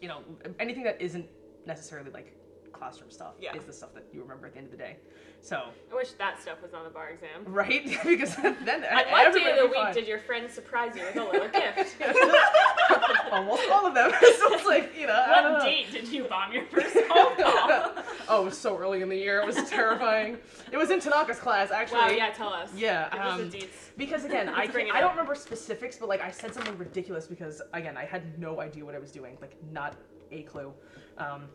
[0.00, 0.20] you know,
[0.60, 1.26] anything that isn't
[1.66, 2.36] necessarily like
[2.84, 3.56] classroom stuff Yeah.
[3.56, 4.96] is the stuff that you remember at the end of the day.
[5.40, 5.56] So
[5.90, 7.44] I wish that stuff was on the bar exam.
[7.46, 11.16] right, because then On what day of the week did your friend surprise you with
[11.16, 11.96] a little gift?
[13.32, 14.10] Almost all of them.
[14.10, 15.24] so it's like you know.
[15.28, 17.92] What date did you bomb your first phone call?
[18.28, 19.40] oh, it was so early in the year.
[19.40, 20.38] It was terrifying.
[20.70, 21.98] It was in Tanaka's class, actually.
[21.98, 22.70] wow, yeah, tell us.
[22.76, 23.50] Yeah, um.
[23.96, 24.62] Because again, I
[24.92, 28.60] I don't remember specifics, but like I said something ridiculous because again, I had no
[28.60, 29.94] idea what I was doing, like not
[30.30, 30.72] a clue.
[31.18, 31.48] Um.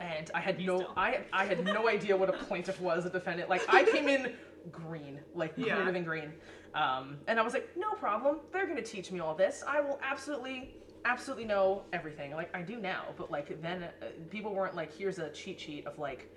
[0.00, 0.92] And I had no.
[0.96, 3.48] I I had no idea what a plaintiff was, a defendant.
[3.48, 4.32] Like I came in
[4.72, 5.76] green, like Yeah.
[5.76, 6.32] greener than green,
[6.74, 8.38] um, and I was like, no problem.
[8.52, 9.62] They're gonna teach me all this.
[9.66, 10.74] I will absolutely.
[11.04, 12.32] Absolutely know everything.
[12.34, 15.86] Like I do now, but like then uh, people weren't like, here's a cheat sheet
[15.86, 16.28] of like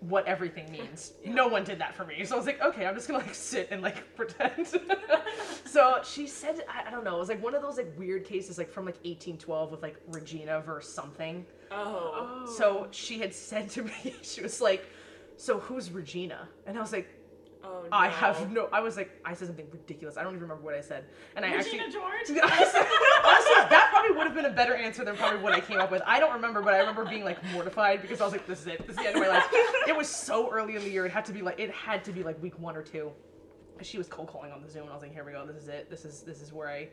[0.00, 1.14] what everything means.
[1.24, 2.22] No one did that for me.
[2.24, 4.68] So I was like, okay, I'm just gonna like sit and like pretend.
[5.64, 8.24] so she said, I, I don't know, it was like one of those like weird
[8.24, 11.46] cases like from like 1812 with like Regina versus something.
[11.72, 12.52] Oh.
[12.56, 14.88] So she had said to me, she was like,
[15.36, 16.48] so who's Regina?
[16.66, 17.08] And I was like,
[17.64, 17.88] Oh, no.
[17.92, 18.68] I have no.
[18.72, 20.16] I was like, I said something ridiculous.
[20.16, 21.04] I don't even remember what I said.
[21.36, 21.92] And I Regina actually.
[21.92, 22.42] George.
[22.42, 22.80] Honestly,
[23.24, 25.90] honestly, that probably would have been a better answer than probably what I came up
[25.90, 26.02] with.
[26.04, 28.66] I don't remember, but I remember being like mortified because I was like, "This is
[28.66, 28.84] it.
[28.86, 29.46] This is the end of my life."
[29.86, 31.06] It was so early in the year.
[31.06, 33.12] It had to be like it had to be like week one or two.
[33.80, 35.46] She was cold calling on the Zoom, and I was like, "Here we go.
[35.46, 35.88] This is it.
[35.88, 36.88] This is this is where I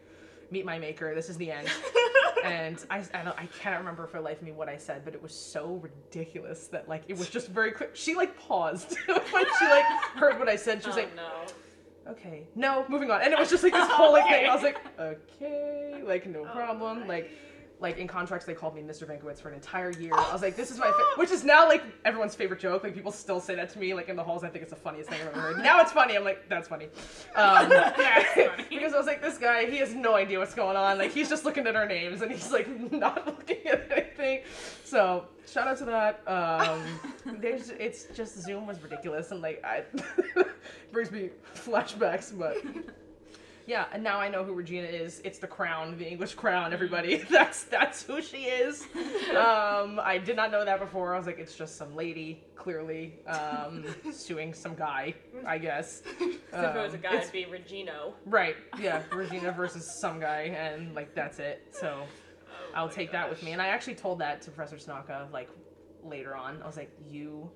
[0.51, 1.13] meet my maker.
[1.15, 1.67] This is the end."
[2.43, 5.13] and I I, don't, I cannot remember for life of me what I said, but
[5.13, 7.91] it was so ridiculous that like it was just very quick.
[7.93, 9.85] She like paused when she like
[10.15, 10.81] heard what I said.
[10.81, 12.11] She was oh, like, no.
[12.11, 13.21] okay, no, moving on.
[13.21, 14.45] And it was just like this oh, whole like thing.
[14.47, 17.07] I was like, okay, like no oh, problem.
[17.07, 17.31] Like,
[17.81, 19.07] like in contracts, they called me Mr.
[19.07, 20.11] Binkowitz for an entire year.
[20.13, 22.83] I was like, this is my, fa-, which is now like everyone's favorite joke.
[22.83, 24.43] Like people still say that to me, like in the halls.
[24.43, 25.57] I think it's the funniest thing I've ever heard.
[25.69, 26.15] Now it's funny.
[26.15, 26.87] I'm like, that's funny.
[27.35, 28.65] Um, That's funny.
[28.69, 30.97] because I was like, this guy, he has no idea what's going on.
[30.97, 34.41] Like he's just looking at our names and he's like not looking at anything.
[34.83, 36.21] So shout out to that.
[36.27, 36.81] Um,
[37.39, 39.83] there's, it's just Zoom was ridiculous and like I
[40.91, 42.57] brings me flashbacks, but.
[43.69, 45.21] Yeah, and now I know who Regina is.
[45.23, 47.17] It's the crown, the English crown, everybody.
[47.29, 48.87] That's that's who she is.
[49.29, 51.13] Um, I did not know that before.
[51.13, 55.13] I was like, it's just some lady, clearly, um, suing some guy,
[55.45, 56.01] I guess.
[56.17, 58.13] So if it was a Um, guy, it'd be Regino.
[58.25, 61.67] Right, yeah, Regina versus some guy, and like that's it.
[61.69, 62.01] So
[62.73, 63.51] I'll take that with me.
[63.51, 65.49] And I actually told that to Professor Tanaka like
[66.03, 66.59] later on.
[66.63, 67.51] I was like, you,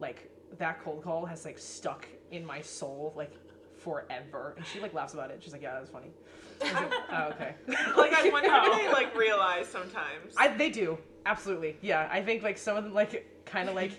[0.00, 3.32] like that cold call has like stuck in my soul like
[3.78, 4.54] forever.
[4.56, 5.40] And she like laughs about it.
[5.42, 6.10] She's like, yeah, that was funny.
[6.60, 7.54] Was like, oh, okay.
[7.96, 10.34] Like I wonder if they like realize sometimes.
[10.36, 11.76] I, they do absolutely.
[11.82, 13.92] Yeah, I think like some of them like kind of like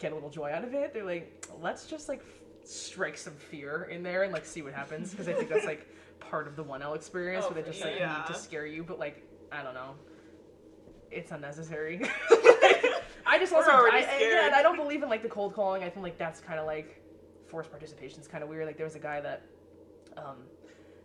[0.00, 0.92] get a little joy out of it.
[0.92, 2.20] They're like, let's just like
[2.64, 5.86] strike some fear in there and like see what happens because I think that's like
[6.18, 8.16] part of the one L experience Oh, where they just like yeah.
[8.26, 9.94] need to scare you, but like I don't know,
[11.12, 12.00] it's unnecessary.
[13.26, 15.54] I just We're also I, I- yeah, and I don't believe in like the cold
[15.54, 15.82] calling.
[15.84, 17.00] I think like that's kind of like
[17.54, 18.66] forced participation is kind of weird.
[18.66, 19.42] Like there was a guy that
[20.16, 20.38] um,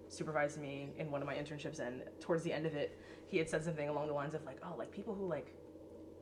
[0.07, 2.97] supervised me in one of my internships, and towards the end of it,
[3.27, 5.53] he had said something along the lines of like, "Oh, like people who like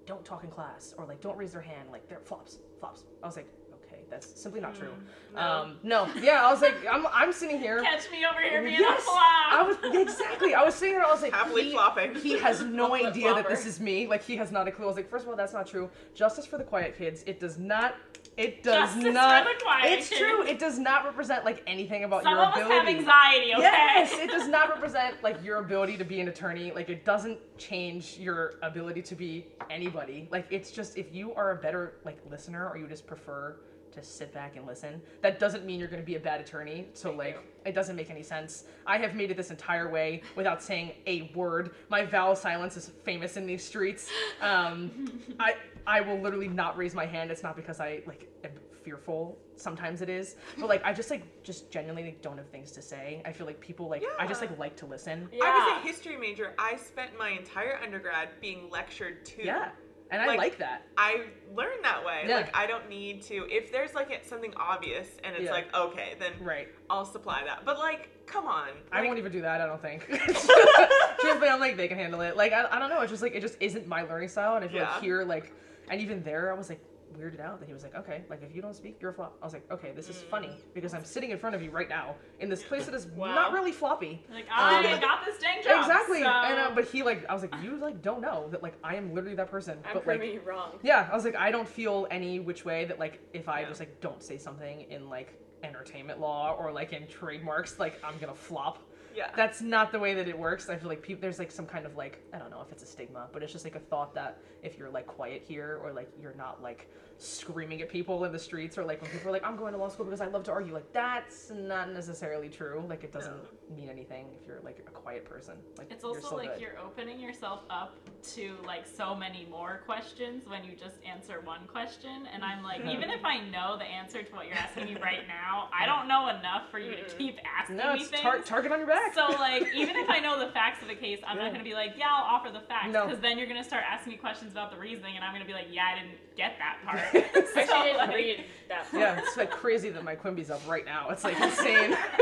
[0.05, 3.25] don't talk in class or like don't raise their hand, like they're flops, flops." I
[3.25, 4.91] was like, "Okay, that's simply not true."
[5.33, 5.39] no.
[5.41, 7.81] Um, no, yeah, I was like, I'm, I'm sitting here.
[7.81, 9.53] Catch me over here being Yes, a flop.
[9.53, 10.55] I was exactly.
[10.55, 11.05] I was sitting there.
[11.05, 12.15] I was like, Happily he, flopping.
[12.15, 14.07] he has no idea that this is me.
[14.07, 14.83] Like he has not a clue.
[14.83, 15.89] I was like, first of all, that's not true.
[16.13, 17.23] Justice for the quiet kids.
[17.25, 17.95] It does not.
[18.37, 19.47] It does Justice not.
[19.83, 20.43] it's true.
[20.43, 22.75] It does not represent like anything about Some your of us ability.
[22.75, 23.61] have anxiety, okay?
[23.63, 26.71] Yes, it does not represent like your ability to be an attorney.
[26.71, 30.27] Like it doesn't change your ability to be anybody.
[30.31, 33.55] Like it's just if you are a better like listener or you just prefer
[33.97, 36.87] to sit back and listen, that doesn't mean you're going to be a bad attorney.
[36.93, 38.65] So like it doesn't make any sense.
[38.85, 41.71] I have made it this entire way without saying a word.
[41.89, 44.09] My vow of silence is famous in these streets.
[44.41, 47.31] Um, I I will literally not raise my hand.
[47.31, 48.51] It's not because I like am
[48.83, 49.37] fearful.
[49.57, 52.81] Sometimes it is, but like I just like just genuinely like, don't have things to
[52.81, 53.21] say.
[53.25, 55.27] I feel like people like I just like like to listen.
[55.33, 55.43] Yeah.
[55.43, 56.53] I was a history major.
[56.57, 59.43] I spent my entire undergrad being lectured to.
[59.43, 59.71] Yeah,
[60.11, 60.83] and I Like- like that.
[60.97, 62.23] I learn that way.
[62.27, 62.37] Yeah.
[62.37, 63.45] Like I don't need to.
[63.49, 65.51] If there's like something obvious and it's Yeah.
[65.51, 66.67] like okay, then Right.
[66.89, 67.65] I'll supply that.
[67.65, 68.69] But like, come on.
[68.91, 69.61] I won't even do that.
[69.61, 70.05] I don't think.
[71.19, 72.37] Truthfully, I'm like they can handle it.
[72.37, 73.01] Like I, I don't know.
[73.01, 74.91] It's just like it just isn't my learning style, and I feel Yeah.
[74.93, 75.51] like here like,
[75.89, 76.79] and even there, I was like
[77.17, 79.37] weirded out that he was like, okay, like if you don't speak, you're a flop.
[79.41, 81.89] I was like, okay, this is funny because I'm sitting in front of you right
[81.89, 83.33] now in this place that is Wow.
[83.33, 84.23] not really floppy.
[84.31, 85.81] Like, I Um, got this dang job.
[85.81, 86.21] Exactly.
[86.21, 86.27] So...
[86.27, 88.95] And uh, but he like I was like, you like don't know that like I
[88.95, 89.77] am literally that person.
[89.85, 90.79] I'm but like proving you wrong.
[90.83, 93.67] Yeah, I was like, I don't feel any which way that like if I Yeah.
[93.69, 95.33] just like don't say something in like
[95.63, 98.79] entertainment law or like in trademarks, like I'm gonna flop.
[99.17, 99.31] Yeah.
[99.35, 100.69] That's not the way that it works.
[100.69, 102.85] I feel like there's like some kind of like I don't know if it's a
[102.85, 106.11] stigma, but it's just like a thought that if you're like quiet here or like
[106.21, 106.87] you're not like
[107.17, 109.79] screaming at people in the streets or like when people are like I'm going to
[109.79, 112.83] law school because I love to argue, like that's not necessarily true.
[112.87, 113.35] Like it doesn't
[113.75, 115.55] mean anything if you're like a quiet person.
[115.77, 116.61] Like It's you're also like good.
[116.61, 117.95] you're opening yourself up
[118.35, 122.27] to like so many more questions when you just answer one question.
[122.33, 125.27] And I'm like, even if I know the answer to what you're asking me right
[125.27, 128.21] now, I don't know enough for you to keep asking No, me it's things.
[128.21, 129.13] tar- target on your back.
[129.13, 131.43] So like, even if I know the facts of the case, I'm Yeah.
[131.45, 133.05] not gonna be like, yeah, I'll offer the facts, No.
[133.05, 135.53] because then you're gonna start asking me questions about the reasoning, and I'm gonna be
[135.53, 136.99] like, yeah, I didn't get that part.
[137.13, 139.01] I So, actually didn't like- read that part.
[139.01, 141.09] Yeah, it's like crazy that my Quimbee's up right now.
[141.09, 141.95] It's like insane.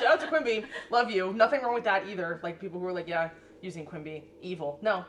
[0.00, 0.64] Shout out to Quimbee.
[0.90, 1.32] Love you.
[1.32, 2.40] Nothing wrong with that either.
[2.42, 3.30] Like people who are like, yeah,
[3.60, 4.78] using Quimby, evil.
[4.82, 5.04] No.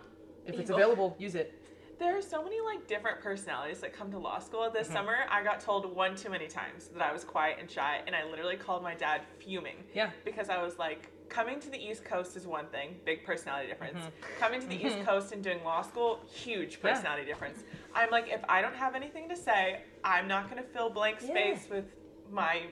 [0.45, 1.53] If it's available, use it.
[1.99, 4.69] There are so many like different personalities that come to law school.
[4.73, 4.93] This Mhm.
[4.93, 8.15] summer, I got told one too many times that I was quiet and shy, and
[8.15, 10.09] I literally called my dad fuming Yeah.
[10.25, 13.97] because I was like, coming to the East Coast is one thing, big personality difference.
[13.97, 14.38] Mhm.
[14.39, 15.05] Coming to the East Mhm.
[15.05, 16.91] Coast and doing law school, huge Yeah.
[16.91, 17.63] personality difference.
[17.95, 21.19] I'm like, if I don't have anything to say, I'm not going to fill blank
[21.21, 21.29] Yeah.
[21.29, 21.86] space with
[22.29, 22.63] my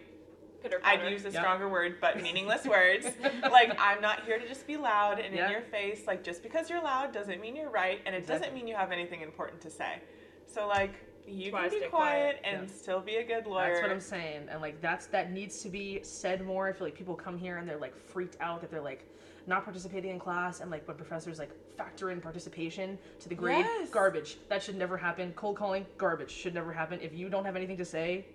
[0.83, 1.39] I'd use a Yeah.
[1.39, 3.05] stronger word, but meaningless words.
[3.49, 5.45] like, I'm not here to just be loud and Yeah.
[5.45, 6.05] in your face.
[6.05, 8.39] Like, just because you're loud doesn't mean you're right, and it Exactly.
[8.47, 10.01] doesn't mean you have anything important to say.
[10.47, 10.95] So, like,
[11.27, 12.41] you can be quiet, quiet?
[12.43, 12.73] and Yeah.
[12.75, 13.69] still be a good lawyer.
[13.69, 16.67] That's what I'm saying, and like that's that needs to be said more.
[16.67, 19.05] I feel like people come here and they're like freaked out that they're like
[19.47, 23.65] not participating in class, and like when professors like factor in participation to the grade,
[23.65, 23.89] Yes.
[23.89, 24.37] garbage.
[24.49, 25.33] That should never happen.
[25.35, 26.29] Cold calling, garbage.
[26.31, 26.99] Should never happen.
[27.01, 28.25] If you don't have anything to say,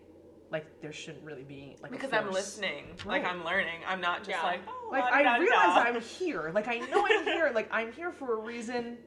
[0.50, 3.22] like there shouldn't really be like because I'm listening, Right.
[3.22, 3.80] like I'm learning.
[3.86, 4.42] I'm not just Yeah.
[4.42, 5.04] like, oh, Like.
[5.04, 6.50] I realize I'm here.
[6.54, 7.50] Like I know I'm here.
[7.54, 8.98] Like I'm here for a reason.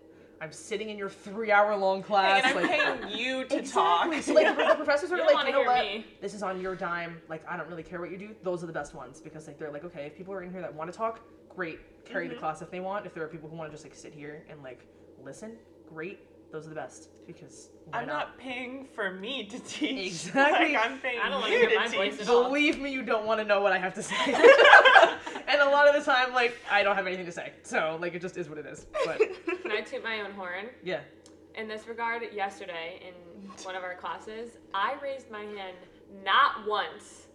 [0.42, 2.44] I'm sitting in your three-hour-long class.
[2.44, 3.72] and I'm like, paying you to Exactly.
[3.72, 4.14] talk.
[4.24, 5.84] So like the, professors are You like, you know what?
[5.84, 6.06] me.
[6.22, 7.22] This is on your dime.
[7.30, 8.36] Like I don't really care what you do.
[8.44, 10.62] Those are the best ones because like they're like, okay, if people are in here
[10.62, 11.22] that want to talk,
[11.54, 11.80] great.
[12.06, 12.42] Carry the mm-hmm.
[12.42, 13.06] class if they want.
[13.06, 14.86] If there are people who want to just like sit here and like
[15.24, 15.58] listen,
[15.90, 16.20] great.
[16.52, 19.98] Those are the best because why I'm not paying for me to teach.
[20.08, 20.74] Exactly.
[20.74, 22.22] Like, I'm paying I don't wanna you hear to my voice teach.
[22.22, 22.44] at all.
[22.46, 24.16] Believe me, you don't want to know what I have to say.
[25.48, 27.52] and a lot of the time, like I don't have anything to say.
[27.64, 28.86] So like it just is what it is.
[29.06, 30.68] But Can I toot my own horn?
[30.84, 31.02] yeah.
[31.56, 35.76] In this regard, yesterday in one of our classes, I raised my hand
[36.24, 37.26] not once,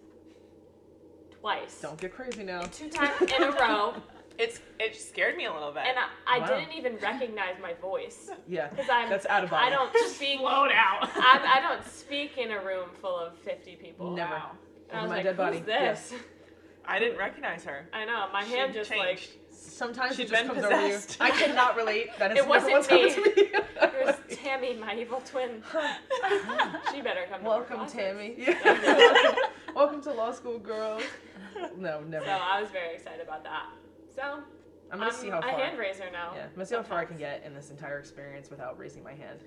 [1.40, 2.62] twice, Don't get crazy now.
[2.62, 3.94] two times in a row,
[4.42, 5.84] It's it scared me a little bit.
[5.86, 6.46] and I, I Wow.
[6.58, 8.68] didn't even recognize my voice Yeah.
[8.68, 9.66] because I'm That's out of body.
[9.66, 10.40] I don't speak.
[10.40, 10.98] Slow down.
[11.02, 14.10] I'm, I don't speak in a room full of 50 people.
[14.10, 14.32] Never.
[14.32, 14.50] Wow.
[14.90, 15.58] And I was my like, dead body.
[15.58, 16.14] Who's this?
[16.84, 17.86] I didn't recognize her.
[17.92, 18.26] I know.
[18.32, 19.28] My She hand just changed.
[19.52, 20.94] Sometimes She'd it just been comes over you.
[20.94, 21.18] possessed.
[21.20, 22.08] I cannot relate.
[22.18, 23.14] That has It wasn't once me.
[23.14, 23.50] to me.
[23.80, 25.62] like, here's Tammy, my evil twin.
[26.92, 27.44] She better come.
[27.44, 27.94] Welcome, classes.
[27.96, 28.34] Tammy.
[28.36, 29.34] Yeah.
[29.76, 31.00] Welcome to law school, girl.
[31.76, 32.24] No, never.
[32.24, 33.66] So I was very excited about that.
[34.14, 34.40] So
[34.90, 35.50] I'm gonna see how a far.
[35.58, 36.32] hand raiser now.
[36.36, 39.02] Yeah, I'm gonna see how far I can get in this entire experience without raising
[39.02, 39.40] my hand.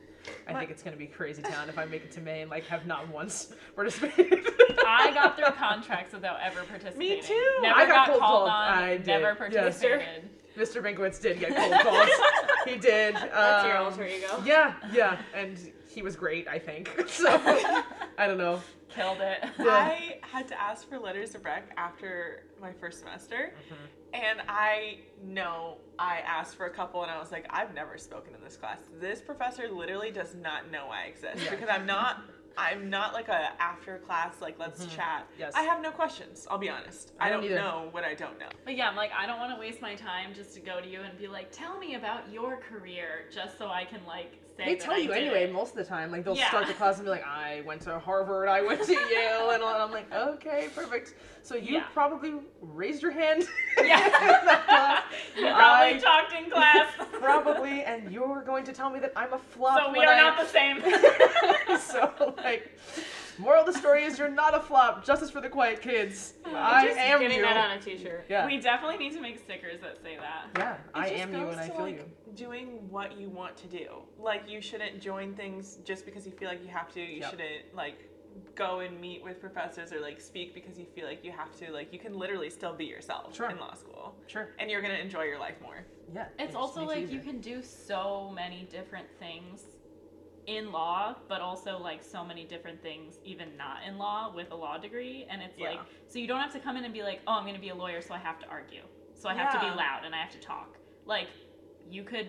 [0.47, 2.65] I think it's gonna be crazy town if I make it to May and like
[2.65, 4.45] have not once participated.
[4.87, 6.99] I got through contracts without ever participating.
[7.17, 7.53] Me too.
[7.61, 8.49] Never I got got, cold called called.
[8.49, 8.83] on.
[8.83, 9.07] I did.
[9.07, 9.61] Never Yeah.
[9.61, 10.29] participated.
[10.57, 10.81] Mr.
[10.81, 12.09] Binkowitz did get cold calls.
[12.65, 13.13] he did.
[13.15, 14.41] That's your um, alter ego.
[14.45, 15.59] Yeah, yeah, and
[15.89, 16.47] he was great.
[16.47, 16.89] I think.
[17.07, 17.27] So
[18.17, 18.61] I don't know.
[18.89, 19.39] Killed it.
[19.59, 19.65] Yeah.
[19.67, 23.85] I had to ask for letters of rec after my first semester, Mm-hmm.
[24.13, 28.33] And I know I asked for a couple, and I was like, I've never spoken
[28.35, 28.79] in this class.
[28.99, 31.51] This professor literally does not know I exist Yeah.
[31.51, 32.21] because I'm not.
[32.57, 34.95] I'm not like a after class like let's Mhm.
[34.95, 35.27] chat.
[35.37, 35.51] Yes.
[35.55, 36.47] I have no questions.
[36.49, 37.11] I'll be honest.
[37.19, 37.59] I I don't don't, either.
[37.59, 38.47] know what I don't know.
[38.63, 40.87] But yeah, I'm like, I don't want to waste my time just to go to
[40.87, 44.75] you and be like, tell me about your career, just so I can like They
[44.75, 45.51] tell you anyway it.
[45.53, 46.11] most of the time.
[46.11, 46.47] Like they'll Yeah.
[46.47, 49.61] start the class and be like, "I went to Harvard, I went to Yale," and
[49.63, 51.83] I'm like, "Okay, perfect." So you Yeah.
[51.93, 53.45] probably raised your hand.
[53.77, 54.03] Yeah.
[54.05, 55.03] in that class.
[55.35, 56.87] You probably I- talked in class.
[57.19, 59.83] Probably, and you're going to tell me that I'm a flop.
[59.87, 60.81] So we are I- not the same.
[61.79, 62.71] so like,
[63.37, 65.05] moral of the story is you're not a flop.
[65.05, 66.33] Justice for the quiet kids.
[66.45, 67.43] Uh, I Just am getting you.
[67.43, 68.25] that on a t-shirt.
[68.29, 68.45] yeah.
[68.45, 70.47] We definitely need to make stickers that say that.
[70.57, 70.73] yeah.
[70.75, 72.33] It I just am you, and I to, feel like, you.
[72.35, 73.87] Doing what you want to do.
[74.19, 76.99] Like you shouldn't join things just because you feel like you have to.
[77.01, 77.29] You Yep.
[77.31, 78.09] shouldn't like
[78.53, 81.71] go and meet with professors or like speak because you feel like you have to.
[81.71, 83.49] Like you can literally still be yourself Sure.
[83.49, 84.49] in law school, Sure.
[84.59, 85.85] and you're gonna enjoy your life more.
[86.13, 86.25] Yeah.
[86.37, 89.63] It's just also like you can do so many different things
[90.47, 94.55] in law, but also like so many different things even not in law with a
[94.55, 95.25] law degree.
[95.29, 95.69] And it's Yeah.
[95.71, 97.61] like so you don't have to come in and be like, oh, I'm going to
[97.61, 98.81] be a lawyer, so I have to argue,
[99.13, 100.77] so I have to be loud and I have to talk.
[101.05, 101.27] Like
[101.89, 102.27] you could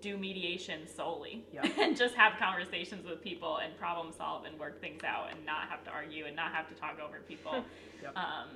[0.00, 1.66] do mediation solely Yeah.
[1.80, 5.68] and just have conversations with people and problem solve and work things out and not
[5.70, 7.64] have to argue and not have to talk over people.
[8.02, 8.16] Yep.
[8.18, 8.48] um,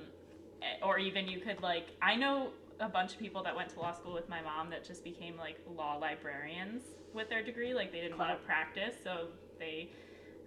[0.61, 2.49] eh, or even you could like I know
[2.79, 5.35] a bunch of people that went to law school with my mom that just became
[5.37, 7.73] like law librarians with their degree.
[7.73, 9.27] Like they didn't want to practice, so
[9.59, 9.89] they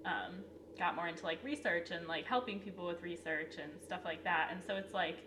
[0.04, 0.36] um,
[0.78, 4.48] got more into like research and like helping people with research and stuff like that.
[4.52, 5.18] And so it's like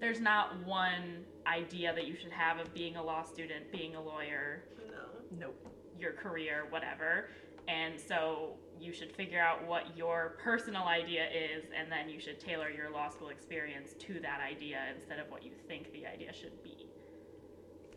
[0.00, 4.00] there's not one idea that you should have of being a law student, being a
[4.02, 5.46] lawyer, No.
[5.46, 5.68] Nope.
[5.98, 7.28] your career, whatever.
[7.68, 12.40] And so you should figure out what your personal idea is, and then you should
[12.40, 16.32] tailor your law school experience to that idea instead of what you think the idea
[16.32, 16.86] should be.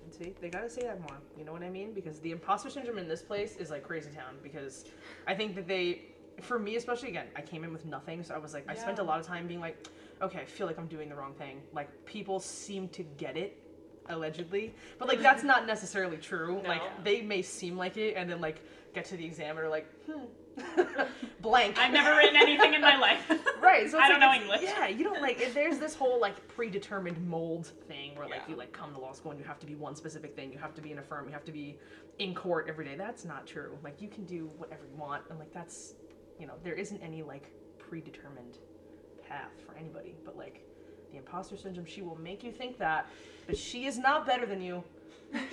[0.04, 1.18] And See, they gotta say that more.
[1.38, 1.94] You know what I mean?
[1.94, 4.36] Because the imposter syndrome in this place is like crazy town.
[4.44, 4.86] Because
[5.28, 6.02] I think that they,
[6.42, 9.00] for me especially, again, I came in with nothing, so I was like, I spent
[9.00, 9.88] a lot of time being like,
[10.22, 11.62] okay, I feel like I'm doing the wrong thing.
[11.74, 13.58] Like people seem to get it,
[14.10, 16.62] allegedly, but like that's not necessarily true.
[16.62, 16.70] No.
[16.70, 18.62] Like they may seem like it, and then like
[18.94, 20.26] get to the exam and are like, hmm,
[21.42, 21.78] blank.
[21.78, 23.32] I've never written anything in my life.
[23.64, 23.90] Right.
[23.90, 24.62] So I don't like, know English.
[24.62, 25.54] Yeah, you don't like.
[25.54, 28.50] There's this whole like predetermined mold thing where like Yeah.
[28.50, 30.52] you like come to law school and you have to be one specific thing.
[30.52, 31.28] You have to be in a firm.
[31.28, 31.78] You have to be
[32.20, 32.96] in court every day.
[32.98, 33.78] That's not true.
[33.82, 35.94] Like you can do whatever you want, and like that's,
[36.42, 38.58] you know, there isn't any like predetermined
[39.26, 40.14] path for anybody.
[40.26, 40.62] But like
[41.14, 43.08] the imposter syndrome, she will make you think that,
[43.48, 44.84] but she is not better than you.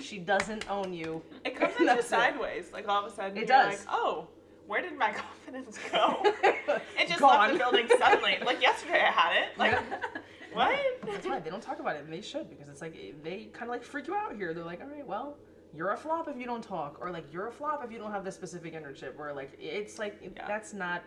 [0.01, 1.21] She doesn't own you.
[1.45, 2.71] It comes at you sideways.
[2.73, 3.85] Like all of a sudden, It you're does.
[3.85, 4.27] like, oh,
[4.67, 5.11] where did my
[5.45, 6.23] confidence go?
[6.99, 7.37] It just Gone.
[7.39, 8.37] left the building suddenly.
[8.45, 9.57] Like yesterday, I had it.
[9.57, 9.75] Like
[10.53, 10.79] what?
[11.05, 13.45] That's why they don't talk about it, and they should because it's like eh, they
[13.53, 14.53] kind of like freak you out here.
[14.53, 15.37] They're like, all right, well,
[15.73, 18.11] you're a flop if you don't talk, or like you're a flop if you don't
[18.11, 20.47] have this specific internship, or like it's like Yeah.
[20.47, 21.03] that's not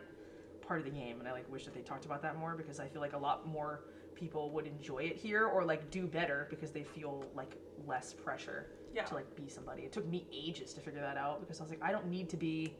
[0.67, 1.21] part of the game.
[1.21, 3.19] And I like wish that they talked about that more because I feel like a
[3.19, 3.85] lot more
[4.15, 8.67] people would enjoy it here or like do better because they feel like less pressure
[8.95, 9.05] Yeah.
[9.05, 9.83] to like be somebody.
[9.83, 12.29] It took me ages to figure that out because I was like, I don't need
[12.31, 12.75] to be.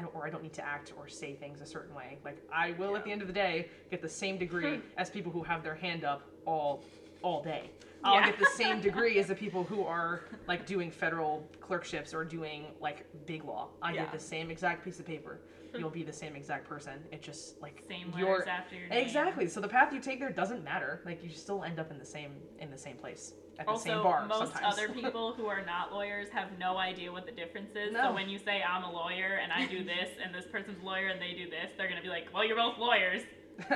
[0.00, 2.18] I don't, or I don't need to act or say things a certain way.
[2.24, 5.30] Like I will at the end of the day get the same degree as people
[5.30, 6.82] who have their hand up all
[7.22, 7.70] all day.
[8.04, 8.26] I'll Yeah.
[8.26, 12.66] get the same degree as the people who are like doing federal clerkships or doing
[12.80, 13.68] like big law.
[13.82, 14.02] I Yeah.
[14.04, 15.40] get the same exact piece of paper.
[15.72, 15.80] Hmm.
[15.80, 16.94] You'll be the same exact person.
[17.12, 19.04] It just like Same your after your name.
[19.04, 19.46] exactly.
[19.48, 21.00] So the path you take there doesn't matter.
[21.04, 23.84] Like you still end up in the same in the same place at the Also,
[23.90, 24.26] same bar.
[24.26, 24.74] most sometimes.
[24.74, 27.92] other people who are not lawyers have no idea what the difference is.
[27.92, 28.04] No.
[28.04, 30.84] So when you say I'm a lawyer and I do this, and this person's a
[30.86, 33.22] lawyer and they do this, they're gonna be like, "Well, you're both lawyers,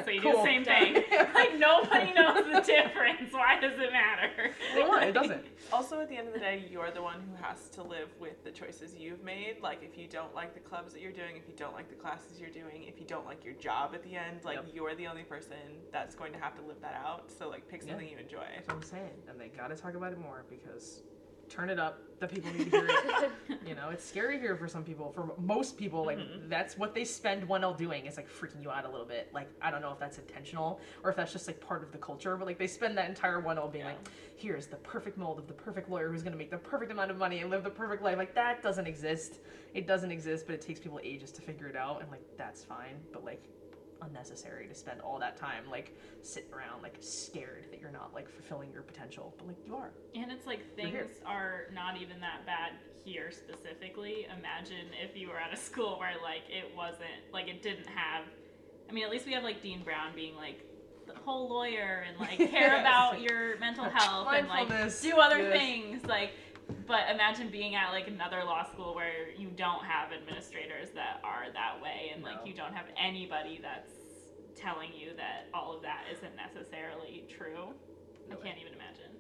[0.05, 0.95] so you do the same thing."
[1.35, 3.33] like nobody knows the difference.
[3.33, 4.51] Why does it matter?
[4.77, 5.45] Well, it doesn't.
[5.73, 8.43] Also, at the end of the day, you're the one who has to live with
[8.45, 9.57] the choices you've made.
[9.63, 11.95] Like, if you don't like the clubs that you're doing, if you don't like the
[11.95, 14.67] classes you're doing, if you don't like your job at the end, like, Yep.
[14.75, 15.57] you're the only person
[15.93, 17.31] that's going to have to live that out.
[17.37, 17.91] So, like, pick Yeah.
[17.91, 18.45] something you enjoy.
[18.55, 19.23] That's what I'm saying.
[19.29, 21.03] And they gotta talk about it more because
[21.55, 22.01] turn it up.
[22.21, 23.31] The people need to hear it.
[23.67, 25.13] you know, it's scary here for some people.
[25.13, 26.49] For most people, like Mhm.
[26.49, 29.31] that's what they spend 1L doing is like freaking you out a little bit.
[29.33, 31.99] Like I don't know if that's intentional or if that's just like part of the
[31.99, 33.91] culture, but like they spend that entire 1L being Yeah.
[33.93, 37.11] like, here's the perfect mold of the perfect lawyer who's gonna make the perfect amount
[37.11, 38.17] of money and live the perfect life.
[38.17, 39.41] Like that doesn't exist.
[39.75, 42.65] It doesn't exist, but it takes people ages to figure it out, and like that's
[42.65, 42.97] fine.
[43.13, 43.43] But like
[44.03, 48.29] unnecessary to spend all that time like sitting around like scared that you're not like
[48.29, 52.47] fulfilling your potential but like you are And it's like things are not even that
[52.47, 52.73] bad
[53.05, 54.27] here specifically.
[54.39, 58.25] Imagine if you were at a school where like it wasn't like it didn't have
[58.89, 60.65] I mean at least we have like Dean Brown being like
[61.07, 64.69] the whole lawyer and like care about your mental health and like
[65.01, 65.53] do other yes.
[65.53, 66.33] things like
[66.87, 71.47] but imagine being at like another law school where you don't have administrators that are
[71.53, 73.91] that way and like you don't have anybody that's
[74.55, 77.73] telling you that all of that isn't necessarily true.
[78.29, 79.11] No I can't even imagine.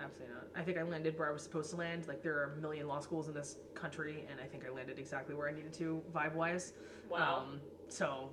[0.00, 0.46] absolutely not.
[0.54, 2.06] I think i landed where i was supposed to land.
[2.08, 4.98] Like there are a million law schools in this country and i think i landed
[4.98, 6.72] exactly where i needed to vibe wise
[7.10, 7.40] Wow.
[7.48, 8.30] um so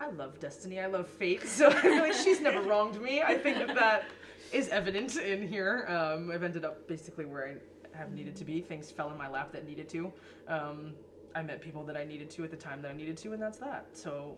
[0.00, 0.80] i love destiny.
[0.80, 1.42] I love fate.
[1.46, 3.22] So i feel like she's never wronged me.
[3.22, 4.04] I think that that
[4.52, 8.60] is evident in here um i've ended up basically where i have needed to be
[8.60, 10.12] things fell in my lap that needed to
[10.48, 10.92] um
[11.34, 13.42] i met people that i needed to at the time that i needed to and
[13.42, 14.36] that's that so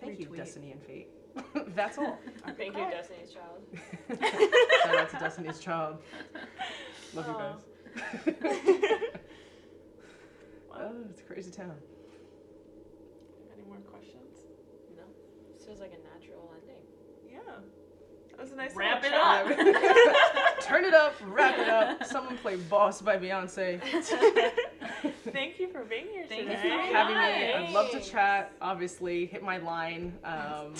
[0.00, 1.08] thank you destiny and fate
[1.74, 2.18] that's all
[2.56, 3.62] Thank you, Destiny's Child.
[4.82, 5.98] Shout out to Destiny's Child.
[7.14, 8.34] Love you guys.
[10.74, 11.74] oh, it's a crazy town.
[13.54, 14.46] Any more questions?
[14.96, 15.04] No.
[15.56, 16.84] This feels like a natural ending.
[17.30, 17.38] Yeah.
[18.30, 19.46] That was a nice Wrap it up.
[20.62, 22.04] Turn it up, wrap it up.
[22.06, 23.80] Someone play Boss by Beyonce.
[25.32, 27.52] Thank you for being here Thank you for Having me.
[27.52, 28.52] I'd love to chat.
[28.60, 30.74] Obviously, hit my line um,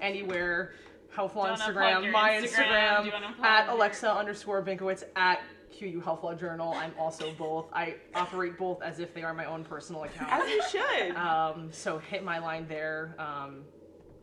[0.00, 0.72] anywhere.
[1.14, 2.44] Healthful Do you Instagram, your my Instagram?
[2.44, 5.40] Instagram, you wanna plug at Alexa underscore Binkowitz at
[5.76, 6.74] QU Health Law Journal.
[6.74, 7.66] I'm also both.
[7.72, 10.30] I operate both as if they are my own personal account.
[10.30, 11.16] As you should.
[11.16, 13.16] Um, so hit my line there.
[13.18, 13.64] Um,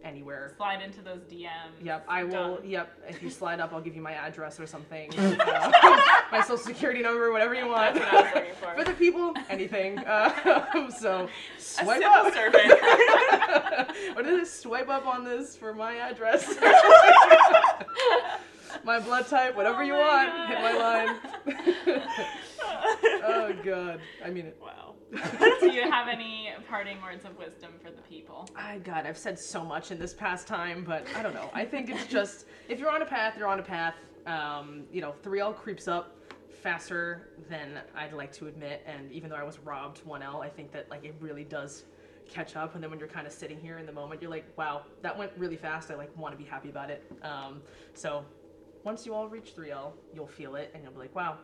[0.06, 0.54] anywhere.
[0.56, 1.84] Slide into those DMs.
[1.84, 2.58] Yep, I will.
[2.58, 2.70] Done.
[2.70, 6.00] Yep, if you slide up, I'll give you my address or something, uh,
[6.32, 7.96] my social security number, whatever you want.
[7.96, 8.76] That's what I was looking for.
[8.76, 10.00] For the people, anything.
[10.06, 11.28] Uh, so
[11.58, 12.26] swipe up.
[14.14, 14.60] what is this?
[14.60, 16.48] Swipe up on this for my address.
[18.84, 20.30] my blood type, whatever Oh you want.
[20.48, 22.02] Hit my line.
[23.24, 24.58] oh god, I mean it.
[24.62, 24.95] wow.
[25.60, 28.48] Do you have any parting words of wisdom for the people?
[28.56, 31.50] I God, I've said so much in this past time, but I don't know.
[31.54, 33.96] I think it's just if you're on a path, you're on a path.
[34.26, 36.16] Um, you know, 3L creeps up
[36.62, 40.72] faster than I'd like to admit, and even though I was robbed 1L, I think
[40.72, 41.84] that like it really does
[42.28, 42.74] catch up.
[42.74, 45.16] And then when you're kind of sitting here in the moment, you're like, wow, that
[45.18, 45.92] went really fast.
[45.92, 47.04] I like want to be happy about it.
[47.22, 47.62] Um,
[47.94, 48.26] so
[48.84, 51.38] once you all reach 3L, you'll feel it and you'll be like, wow,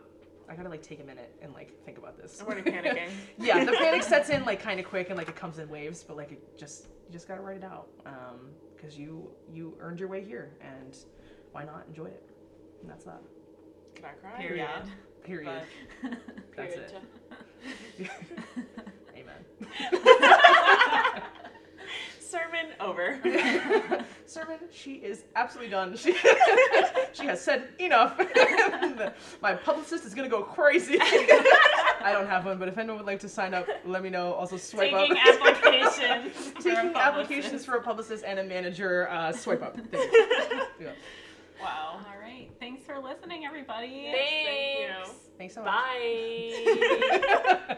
[0.51, 2.41] I gotta like take a minute and like think about this.
[2.41, 3.09] I'm already panicking.
[3.39, 6.03] yeah, the panic sets in like kind of quick and like it comes in waves,
[6.03, 9.99] but like it just you just gotta write it out Um, because you you earned
[9.99, 10.97] your way here and
[11.53, 12.23] why not enjoy it?
[12.81, 13.21] And that's that.
[13.95, 14.41] Can I cry?
[14.41, 14.57] Period.
[14.57, 14.81] Yeah.
[15.23, 15.61] Period.
[16.57, 16.91] That's Period.
[17.99, 18.09] it.
[19.15, 20.41] Amen.
[22.31, 23.19] Sermon over.
[24.25, 25.97] Sermon, she is absolutely done.
[25.97, 26.13] She,
[27.13, 28.17] she has said enough.
[29.41, 30.97] My publicist is gonna go crazy.
[31.01, 34.33] I don't have one, but if anyone would like to sign up, let me know.
[34.33, 35.27] Also, swipe Taking up.
[35.27, 36.35] applications.
[36.35, 36.95] for a Taking publicist.
[36.95, 39.09] applications for a publicist and a manager.
[39.09, 39.75] Uh, swipe up.
[39.91, 40.61] Thank you.
[40.79, 40.91] Yeah.
[41.61, 41.99] Wow.
[41.99, 42.49] All right.
[42.59, 44.11] Thanks for listening, everybody.
[44.11, 45.09] Thanks.
[45.09, 45.15] you.
[45.37, 45.73] Thanks so much.
[47.67, 47.77] Bye.